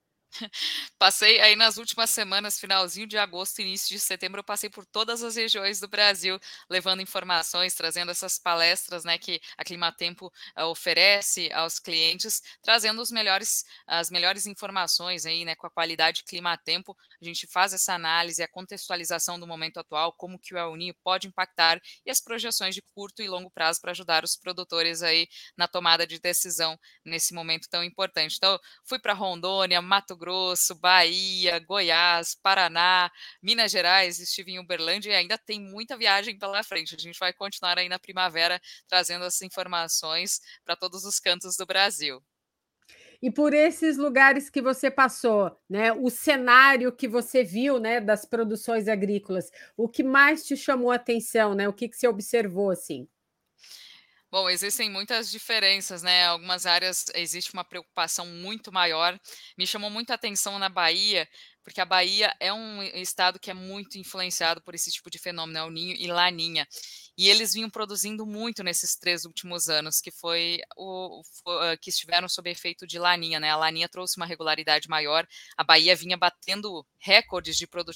Passei 0.98 1.40
aí 1.40 1.56
nas 1.56 1.76
últimas 1.76 2.10
semanas, 2.10 2.58
finalzinho 2.58 3.06
de 3.06 3.18
agosto, 3.18 3.60
início 3.60 3.88
de 3.88 4.00
setembro, 4.00 4.40
eu 4.40 4.44
passei 4.44 4.70
por 4.70 4.86
todas 4.86 5.22
as 5.22 5.36
regiões 5.36 5.80
do 5.80 5.88
Brasil, 5.88 6.38
levando 6.68 7.02
informações, 7.02 7.74
trazendo 7.74 8.10
essas 8.10 8.38
palestras, 8.38 9.04
né, 9.04 9.18
que 9.18 9.40
a 9.56 9.64
Climatempo 9.64 10.32
uh, 10.58 10.64
oferece 10.64 11.50
aos 11.52 11.78
clientes, 11.78 12.42
trazendo 12.62 13.02
os 13.02 13.10
melhores, 13.10 13.64
as 13.86 14.10
melhores 14.10 14.46
informações 14.46 15.26
aí, 15.26 15.44
né, 15.44 15.54
com 15.54 15.66
a 15.66 15.70
qualidade 15.70 16.22
Climatempo. 16.24 16.96
A 17.20 17.24
gente 17.24 17.46
faz 17.46 17.72
essa 17.72 17.94
análise, 17.94 18.42
a 18.42 18.48
contextualização 18.48 19.38
do 19.38 19.46
momento 19.46 19.78
atual, 19.80 20.12
como 20.12 20.38
que 20.38 20.54
o 20.54 20.58
El 20.58 20.76
Ninho 20.76 20.94
pode 21.02 21.26
impactar 21.26 21.80
e 22.04 22.10
as 22.10 22.20
projeções 22.20 22.74
de 22.74 22.82
curto 22.82 23.22
e 23.22 23.28
longo 23.28 23.50
prazo 23.50 23.80
para 23.80 23.90
ajudar 23.90 24.24
os 24.24 24.36
produtores 24.36 25.02
aí 25.02 25.28
na 25.56 25.66
tomada 25.66 26.06
de 26.06 26.18
decisão 26.18 26.78
nesse 27.04 27.34
momento 27.34 27.68
tão 27.68 27.82
importante. 27.82 28.36
Então, 28.36 28.58
fui 28.84 28.98
para 28.98 29.12
Rondônia, 29.12 29.80
Mato 29.82 30.16
Grosso, 30.20 30.74
Bahia, 30.74 31.58
Goiás, 31.60 32.34
Paraná, 32.34 33.10
Minas 33.42 33.72
Gerais, 33.72 34.20
estive 34.20 34.52
em 34.52 34.58
Uberlândia 34.58 35.10
e 35.12 35.14
ainda 35.14 35.38
tem 35.38 35.58
muita 35.58 35.96
viagem 35.96 36.38
pela 36.38 36.62
frente. 36.62 36.94
A 36.94 36.98
gente 36.98 37.18
vai 37.18 37.32
continuar 37.32 37.78
aí 37.78 37.88
na 37.88 37.98
primavera 37.98 38.60
trazendo 38.86 39.24
as 39.24 39.40
informações 39.40 40.40
para 40.62 40.76
todos 40.76 41.04
os 41.06 41.18
cantos 41.18 41.56
do 41.56 41.64
Brasil. 41.64 42.22
E 43.22 43.30
por 43.30 43.52
esses 43.52 43.96
lugares 43.98 44.48
que 44.48 44.62
você 44.62 44.90
passou, 44.90 45.54
né, 45.68 45.92
o 45.92 46.08
cenário 46.08 46.90
que 46.90 47.06
você 47.08 47.42
viu, 47.44 47.78
né, 47.78 48.00
das 48.00 48.24
produções 48.24 48.88
agrícolas, 48.88 49.50
o 49.76 49.88
que 49.88 50.02
mais 50.02 50.44
te 50.44 50.56
chamou 50.56 50.90
a 50.90 50.96
atenção, 50.96 51.54
né? 51.54 51.68
O 51.68 51.72
que, 51.72 51.88
que 51.88 51.96
você 51.96 52.08
observou 52.08 52.70
assim? 52.70 53.06
Bom, 54.30 54.48
existem 54.48 54.88
muitas 54.88 55.28
diferenças, 55.28 56.02
né? 56.02 56.26
Algumas 56.26 56.64
áreas 56.64 57.06
existe 57.14 57.52
uma 57.52 57.64
preocupação 57.64 58.24
muito 58.26 58.70
maior. 58.70 59.18
Me 59.58 59.66
chamou 59.66 59.90
muito 59.90 60.10
a 60.12 60.14
atenção 60.14 60.56
na 60.56 60.68
Bahia, 60.68 61.28
porque 61.64 61.80
a 61.80 61.84
Bahia 61.84 62.32
é 62.38 62.52
um 62.52 62.80
estado 62.82 63.40
que 63.40 63.50
é 63.50 63.54
muito 63.54 63.98
influenciado 63.98 64.62
por 64.62 64.72
esse 64.72 64.90
tipo 64.90 65.10
de 65.10 65.18
fenômeno, 65.18 65.58
El 65.58 65.70
Ninho 65.70 65.96
e 65.98 66.06
Laninha. 66.06 66.66
E 67.18 67.28
eles 67.28 67.52
vinham 67.52 67.68
produzindo 67.68 68.24
muito 68.24 68.62
nesses 68.62 68.96
três 68.96 69.24
últimos 69.24 69.68
anos, 69.68 70.00
que 70.00 70.10
foi 70.10 70.60
o, 70.76 71.20
o 71.44 71.78
que 71.80 71.90
estiveram 71.90 72.28
sob 72.28 72.48
efeito 72.48 72.86
de 72.86 72.98
Laninha, 72.98 73.40
né? 73.40 73.50
A 73.50 73.56
Laninha 73.56 73.88
trouxe 73.88 74.16
uma 74.16 74.26
regularidade 74.26 74.88
maior. 74.88 75.26
A 75.56 75.64
Bahia 75.64 75.94
vinha 75.96 76.16
batendo 76.16 76.86
recordes 76.98 77.56
de 77.56 77.66
produ 77.66 77.92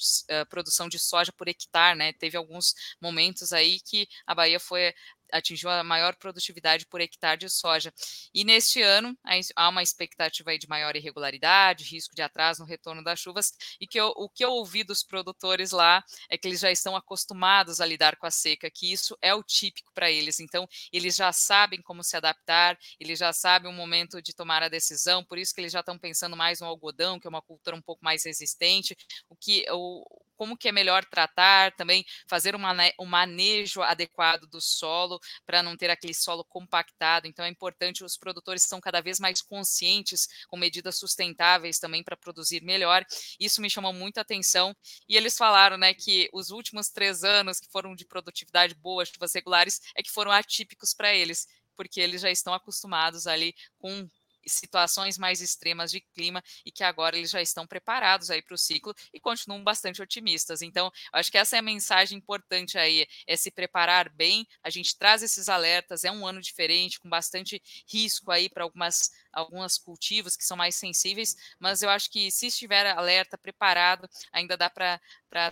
produção 0.49 0.87
de 0.89 0.99
soja 0.99 1.31
por 1.31 1.47
hectare, 1.47 1.97
né? 1.97 2.13
Teve 2.13 2.37
alguns 2.37 2.73
momentos 3.01 3.53
aí 3.53 3.79
que 3.79 4.07
a 4.27 4.35
Bahia 4.35 4.59
foi 4.59 4.93
atingiu 5.31 5.69
a 5.69 5.83
maior 5.83 6.15
produtividade 6.15 6.85
por 6.85 7.01
hectare 7.01 7.39
de 7.39 7.49
soja. 7.49 7.93
E 8.33 8.43
neste 8.43 8.81
ano 8.81 9.17
há 9.55 9.69
uma 9.69 9.83
expectativa 9.83 10.57
de 10.57 10.67
maior 10.67 10.95
irregularidade, 10.95 11.83
risco 11.83 12.15
de 12.15 12.21
atraso 12.21 12.61
no 12.61 12.67
retorno 12.67 13.03
das 13.03 13.19
chuvas, 13.19 13.53
e 13.79 13.87
que 13.87 13.99
eu, 13.99 14.13
o 14.15 14.29
que 14.29 14.43
eu 14.43 14.51
ouvi 14.51 14.83
dos 14.83 15.03
produtores 15.03 15.71
lá 15.71 16.03
é 16.29 16.37
que 16.37 16.47
eles 16.47 16.59
já 16.59 16.71
estão 16.71 16.95
acostumados 16.95 17.81
a 17.81 17.85
lidar 17.85 18.15
com 18.17 18.25
a 18.25 18.31
seca, 18.31 18.69
que 18.69 18.91
isso 18.91 19.17
é 19.21 19.33
o 19.33 19.43
típico 19.43 19.91
para 19.93 20.11
eles. 20.11 20.39
Então, 20.39 20.67
eles 20.91 21.15
já 21.15 21.31
sabem 21.31 21.81
como 21.81 22.03
se 22.03 22.15
adaptar, 22.15 22.77
eles 22.99 23.19
já 23.19 23.33
sabem 23.33 23.69
o 23.69 23.73
momento 23.73 24.21
de 24.21 24.33
tomar 24.33 24.63
a 24.63 24.69
decisão, 24.69 25.23
por 25.23 25.37
isso 25.37 25.53
que 25.53 25.61
eles 25.61 25.71
já 25.71 25.79
estão 25.79 25.97
pensando 25.97 26.35
mais 26.35 26.59
no 26.59 26.67
algodão, 26.67 27.19
que 27.19 27.27
é 27.27 27.29
uma 27.29 27.41
cultura 27.41 27.75
um 27.75 27.81
pouco 27.81 28.03
mais 28.03 28.23
resistente, 28.25 28.95
o 29.29 29.35
que 29.35 29.65
o, 29.71 30.03
como 30.35 30.57
que 30.57 30.67
é 30.67 30.71
melhor 30.71 31.05
tratar, 31.05 31.71
também 31.73 32.05
fazer 32.27 32.55
uma, 32.55 32.73
um 32.99 33.05
manejo 33.05 33.81
adequado 33.81 34.47
do 34.47 34.61
solo 34.61 35.19
para 35.45 35.63
não 35.63 35.75
ter 35.75 35.89
aquele 35.89 36.13
solo 36.13 36.43
compactado. 36.43 37.27
Então 37.27 37.45
é 37.45 37.49
importante, 37.49 38.03
os 38.03 38.17
produtores 38.17 38.63
estão 38.63 38.79
cada 38.79 39.01
vez 39.01 39.19
mais 39.19 39.41
conscientes 39.41 40.27
com 40.47 40.57
medidas 40.57 40.97
sustentáveis 40.97 41.79
também 41.79 42.03
para 42.03 42.17
produzir 42.17 42.61
melhor. 42.63 43.05
Isso 43.39 43.61
me 43.61 43.69
chamou 43.69 43.93
muita 43.93 44.21
atenção. 44.21 44.75
E 45.07 45.15
eles 45.15 45.37
falaram 45.37 45.77
né, 45.77 45.93
que 45.93 46.29
os 46.33 46.49
últimos 46.51 46.89
três 46.89 47.23
anos 47.23 47.59
que 47.59 47.71
foram 47.71 47.95
de 47.95 48.05
produtividade 48.05 48.75
boa, 48.75 49.05
chuvas 49.05 49.33
regulares, 49.33 49.81
é 49.95 50.03
que 50.03 50.11
foram 50.11 50.31
atípicos 50.31 50.93
para 50.93 51.13
eles 51.13 51.47
porque 51.75 51.99
eles 51.99 52.21
já 52.21 52.31
estão 52.31 52.53
acostumados 52.53 53.27
ali 53.27 53.53
com 53.77 54.07
situações 54.47 55.17
mais 55.17 55.41
extremas 55.41 55.91
de 55.91 56.01
clima 56.01 56.43
e 56.65 56.71
que 56.71 56.83
agora 56.83 57.17
eles 57.17 57.31
já 57.31 57.41
estão 57.41 57.65
preparados 57.65 58.29
aí 58.29 58.41
para 58.41 58.55
o 58.55 58.57
ciclo 58.57 58.93
e 59.13 59.19
continuam 59.19 59.63
bastante 59.63 60.01
otimistas. 60.01 60.61
Então, 60.61 60.91
acho 61.13 61.31
que 61.31 61.37
essa 61.37 61.55
é 61.55 61.59
a 61.59 61.61
mensagem 61.61 62.17
importante 62.17 62.77
aí, 62.77 63.05
é 63.27 63.35
se 63.35 63.51
preparar 63.51 64.09
bem. 64.09 64.47
A 64.63 64.69
gente 64.69 64.97
traz 64.97 65.23
esses 65.23 65.49
alertas, 65.49 66.03
é 66.03 66.11
um 66.11 66.25
ano 66.25 66.41
diferente, 66.41 66.99
com 66.99 67.09
bastante 67.09 67.61
risco 67.87 68.31
aí 68.31 68.49
para 68.49 68.63
algumas 68.63 69.11
alguns 69.31 69.77
cultivos 69.77 70.37
que 70.37 70.45
são 70.45 70.55
mais 70.55 70.75
sensíveis, 70.75 71.35
mas 71.59 71.81
eu 71.81 71.89
acho 71.89 72.09
que 72.09 72.31
se 72.31 72.47
estiver 72.47 72.87
alerta, 72.87 73.37
preparado, 73.37 74.09
ainda 74.31 74.55
dá 74.55 74.69
para 74.69 74.99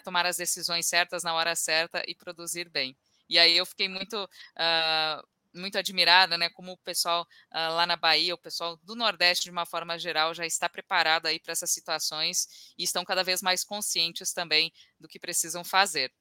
tomar 0.03 0.25
as 0.25 0.37
decisões 0.37 0.87
certas 0.87 1.23
na 1.23 1.33
hora 1.33 1.55
certa 1.55 2.01
e 2.07 2.15
produzir 2.15 2.69
bem. 2.69 2.95
E 3.29 3.37
aí 3.39 3.57
eu 3.57 3.65
fiquei 3.65 3.89
muito 3.89 4.23
uh, 4.23 5.27
muito 5.53 5.77
admirada, 5.77 6.37
né, 6.37 6.49
como 6.49 6.71
o 6.71 6.77
pessoal 6.77 7.23
uh, 7.23 7.73
lá 7.75 7.85
na 7.85 7.95
Bahia, 7.95 8.33
o 8.33 8.37
pessoal 8.37 8.77
do 8.83 8.95
Nordeste 8.95 9.45
de 9.45 9.51
uma 9.51 9.65
forma 9.65 9.97
geral 9.97 10.33
já 10.33 10.45
está 10.45 10.67
preparado 10.67 11.27
aí 11.27 11.39
para 11.39 11.51
essas 11.51 11.71
situações 11.71 12.73
e 12.77 12.83
estão 12.83 13.05
cada 13.05 13.23
vez 13.23 13.41
mais 13.41 13.63
conscientes 13.63 14.33
também 14.33 14.71
do 14.99 15.07
que 15.07 15.19
precisam 15.19 15.63
fazer. 15.63 16.11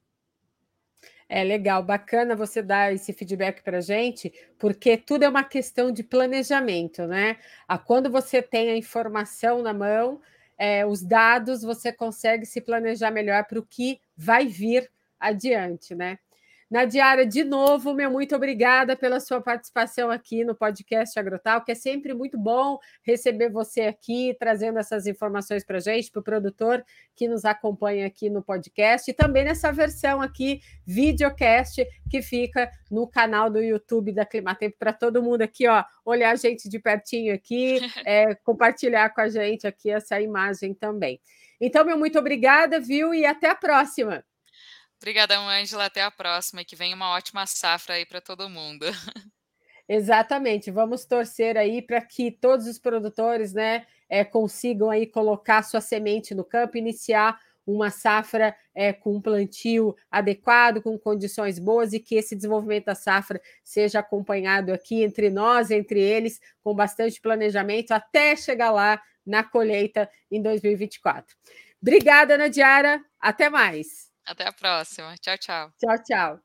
É 1.29 1.43
legal, 1.43 1.83
bacana 1.83 2.37
você 2.37 2.61
dar 2.61 2.93
esse 2.93 3.11
feedback 3.13 3.63
para 3.63 3.79
a 3.79 3.81
gente, 3.81 4.31
porque 4.59 4.99
tudo 4.99 5.25
é 5.25 5.29
uma 5.29 5.43
questão 5.43 5.91
de 5.91 6.03
planejamento, 6.03 7.07
né? 7.07 7.39
A 7.67 7.79
quando 7.79 8.11
você 8.11 8.43
tem 8.43 8.71
a 8.71 8.77
informação 8.77 9.63
na 9.63 9.73
mão, 9.73 10.21
é, 10.59 10.85
os 10.85 11.03
dados, 11.03 11.63
você 11.63 11.91
consegue 11.91 12.45
se 12.45 12.61
planejar 12.61 13.11
melhor 13.11 13.45
para 13.45 13.59
o 13.59 13.65
que 13.65 13.99
vai 14.15 14.47
vir 14.47 14.91
adiante, 15.19 15.95
né? 15.95 16.19
Nadiara, 16.73 17.27
de 17.27 17.45
novo, 17.45 17.93
meu 17.93 18.11
muito 18.11 18.35
obrigada 18.35 18.97
pela 18.97 19.21
sua 19.21 19.43
participação 19.43 20.11
aqui 20.11 20.43
no 20.43 20.55
podcast 20.55 21.21
Agrotal, 21.21 21.63
que 21.63 21.73
é 21.73 21.75
sempre 21.75 22.15
muito 22.15 22.39
bom 22.39 22.79
receber 23.03 23.51
você 23.51 23.83
aqui, 23.83 24.35
trazendo 24.41 24.79
essas 24.79 25.07
informações 25.07 25.63
para 25.63 25.77
a 25.77 25.81
gente, 25.81 26.11
para 26.11 26.21
o 26.21 26.25
produtor 26.25 26.83
que 27.15 27.29
nos 27.29 27.45
acompanha 27.45 28.07
aqui 28.07 28.31
no 28.31 28.43
podcast, 28.43 29.11
e 29.11 29.13
também 29.13 29.45
nessa 29.45 29.71
versão 29.71 30.23
aqui, 30.23 30.63
videocast, 30.87 31.85
que 32.09 32.23
fica 32.23 32.71
no 32.91 33.07
canal 33.07 33.51
do 33.51 33.61
YouTube 33.61 34.11
da 34.11 34.25
Climatempo, 34.25 34.77
para 34.79 34.95
todo 34.95 35.23
mundo 35.23 35.43
aqui, 35.43 35.69
ó, 35.69 35.85
olhar 36.07 36.31
a 36.31 36.37
gente 36.37 36.71
de 36.71 36.79
pertinho 36.79 37.35
aqui, 37.35 37.81
é, 38.07 38.35
compartilhar 38.37 39.11
com 39.11 39.21
a 39.21 39.29
gente 39.29 39.67
aqui 39.67 39.91
essa 39.91 40.19
imagem 40.23 40.73
também. 40.73 41.21
Então, 41.61 41.85
meu 41.85 41.99
muito 41.99 42.19
obrigada, 42.19 42.81
viu? 42.81 43.13
E 43.13 43.27
até 43.27 43.51
a 43.51 43.55
próxima! 43.55 44.25
Obrigadão, 45.03 45.49
Ângela. 45.49 45.87
Até 45.87 46.01
a 46.01 46.13
próxima 46.13 46.63
e 46.63 46.65
que 46.65 46.77
venha 46.77 46.95
uma 46.95 47.11
ótima 47.11 47.45
safra 47.45 47.97
aí 47.97 48.07
para 48.07 48.21
todo 48.21 48.49
mundo. 48.49 48.87
Exatamente. 49.89 50.71
Vamos 50.71 51.05
torcer 51.05 51.59
aí 51.59 51.83
para 51.83 52.01
que 52.01 52.31
todos 52.31 52.69
os 52.69 52.79
produtores, 52.79 53.53
né, 53.53 53.85
é, 54.09 54.25
consigam 54.25 54.91
aí 54.91 55.05
colocar 55.05 55.65
sua 55.65 55.81
semente 55.81 56.37
no 56.37 56.45
campo, 56.45 56.79
iniciar 56.79 57.37
uma 57.67 57.91
safra 57.91 58.57
é, 58.73 58.93
com 58.93 59.17
um 59.17 59.21
plantio 59.21 59.97
adequado, 60.09 60.81
com 60.81 60.97
condições 60.97 61.59
boas 61.59 61.93
e 61.93 61.99
que 61.99 62.15
esse 62.15 62.37
desenvolvimento 62.37 62.85
da 62.85 62.95
safra 62.95 63.43
seja 63.65 63.99
acompanhado 63.99 64.73
aqui 64.73 65.03
entre 65.03 65.31
nós, 65.31 65.73
entre 65.73 66.01
eles, 66.01 66.41
com 66.63 66.75
bastante 66.75 67.21
planejamento 67.21 67.91
até 67.91 68.37
chegar 68.37 68.71
lá 68.71 69.03
na 69.27 69.43
colheita 69.43 70.09
em 70.31 70.41
2024. 70.41 71.37
Obrigada, 71.81 72.39
Nadiara. 72.39 73.05
Até 73.21 73.51
mais. 73.51 74.12
Até 74.27 74.45
a 74.47 74.53
próxima. 74.53 75.17
Tchau, 75.19 75.37
tchau. 75.39 75.73
Tchau, 75.79 75.97
tchau. 76.05 76.43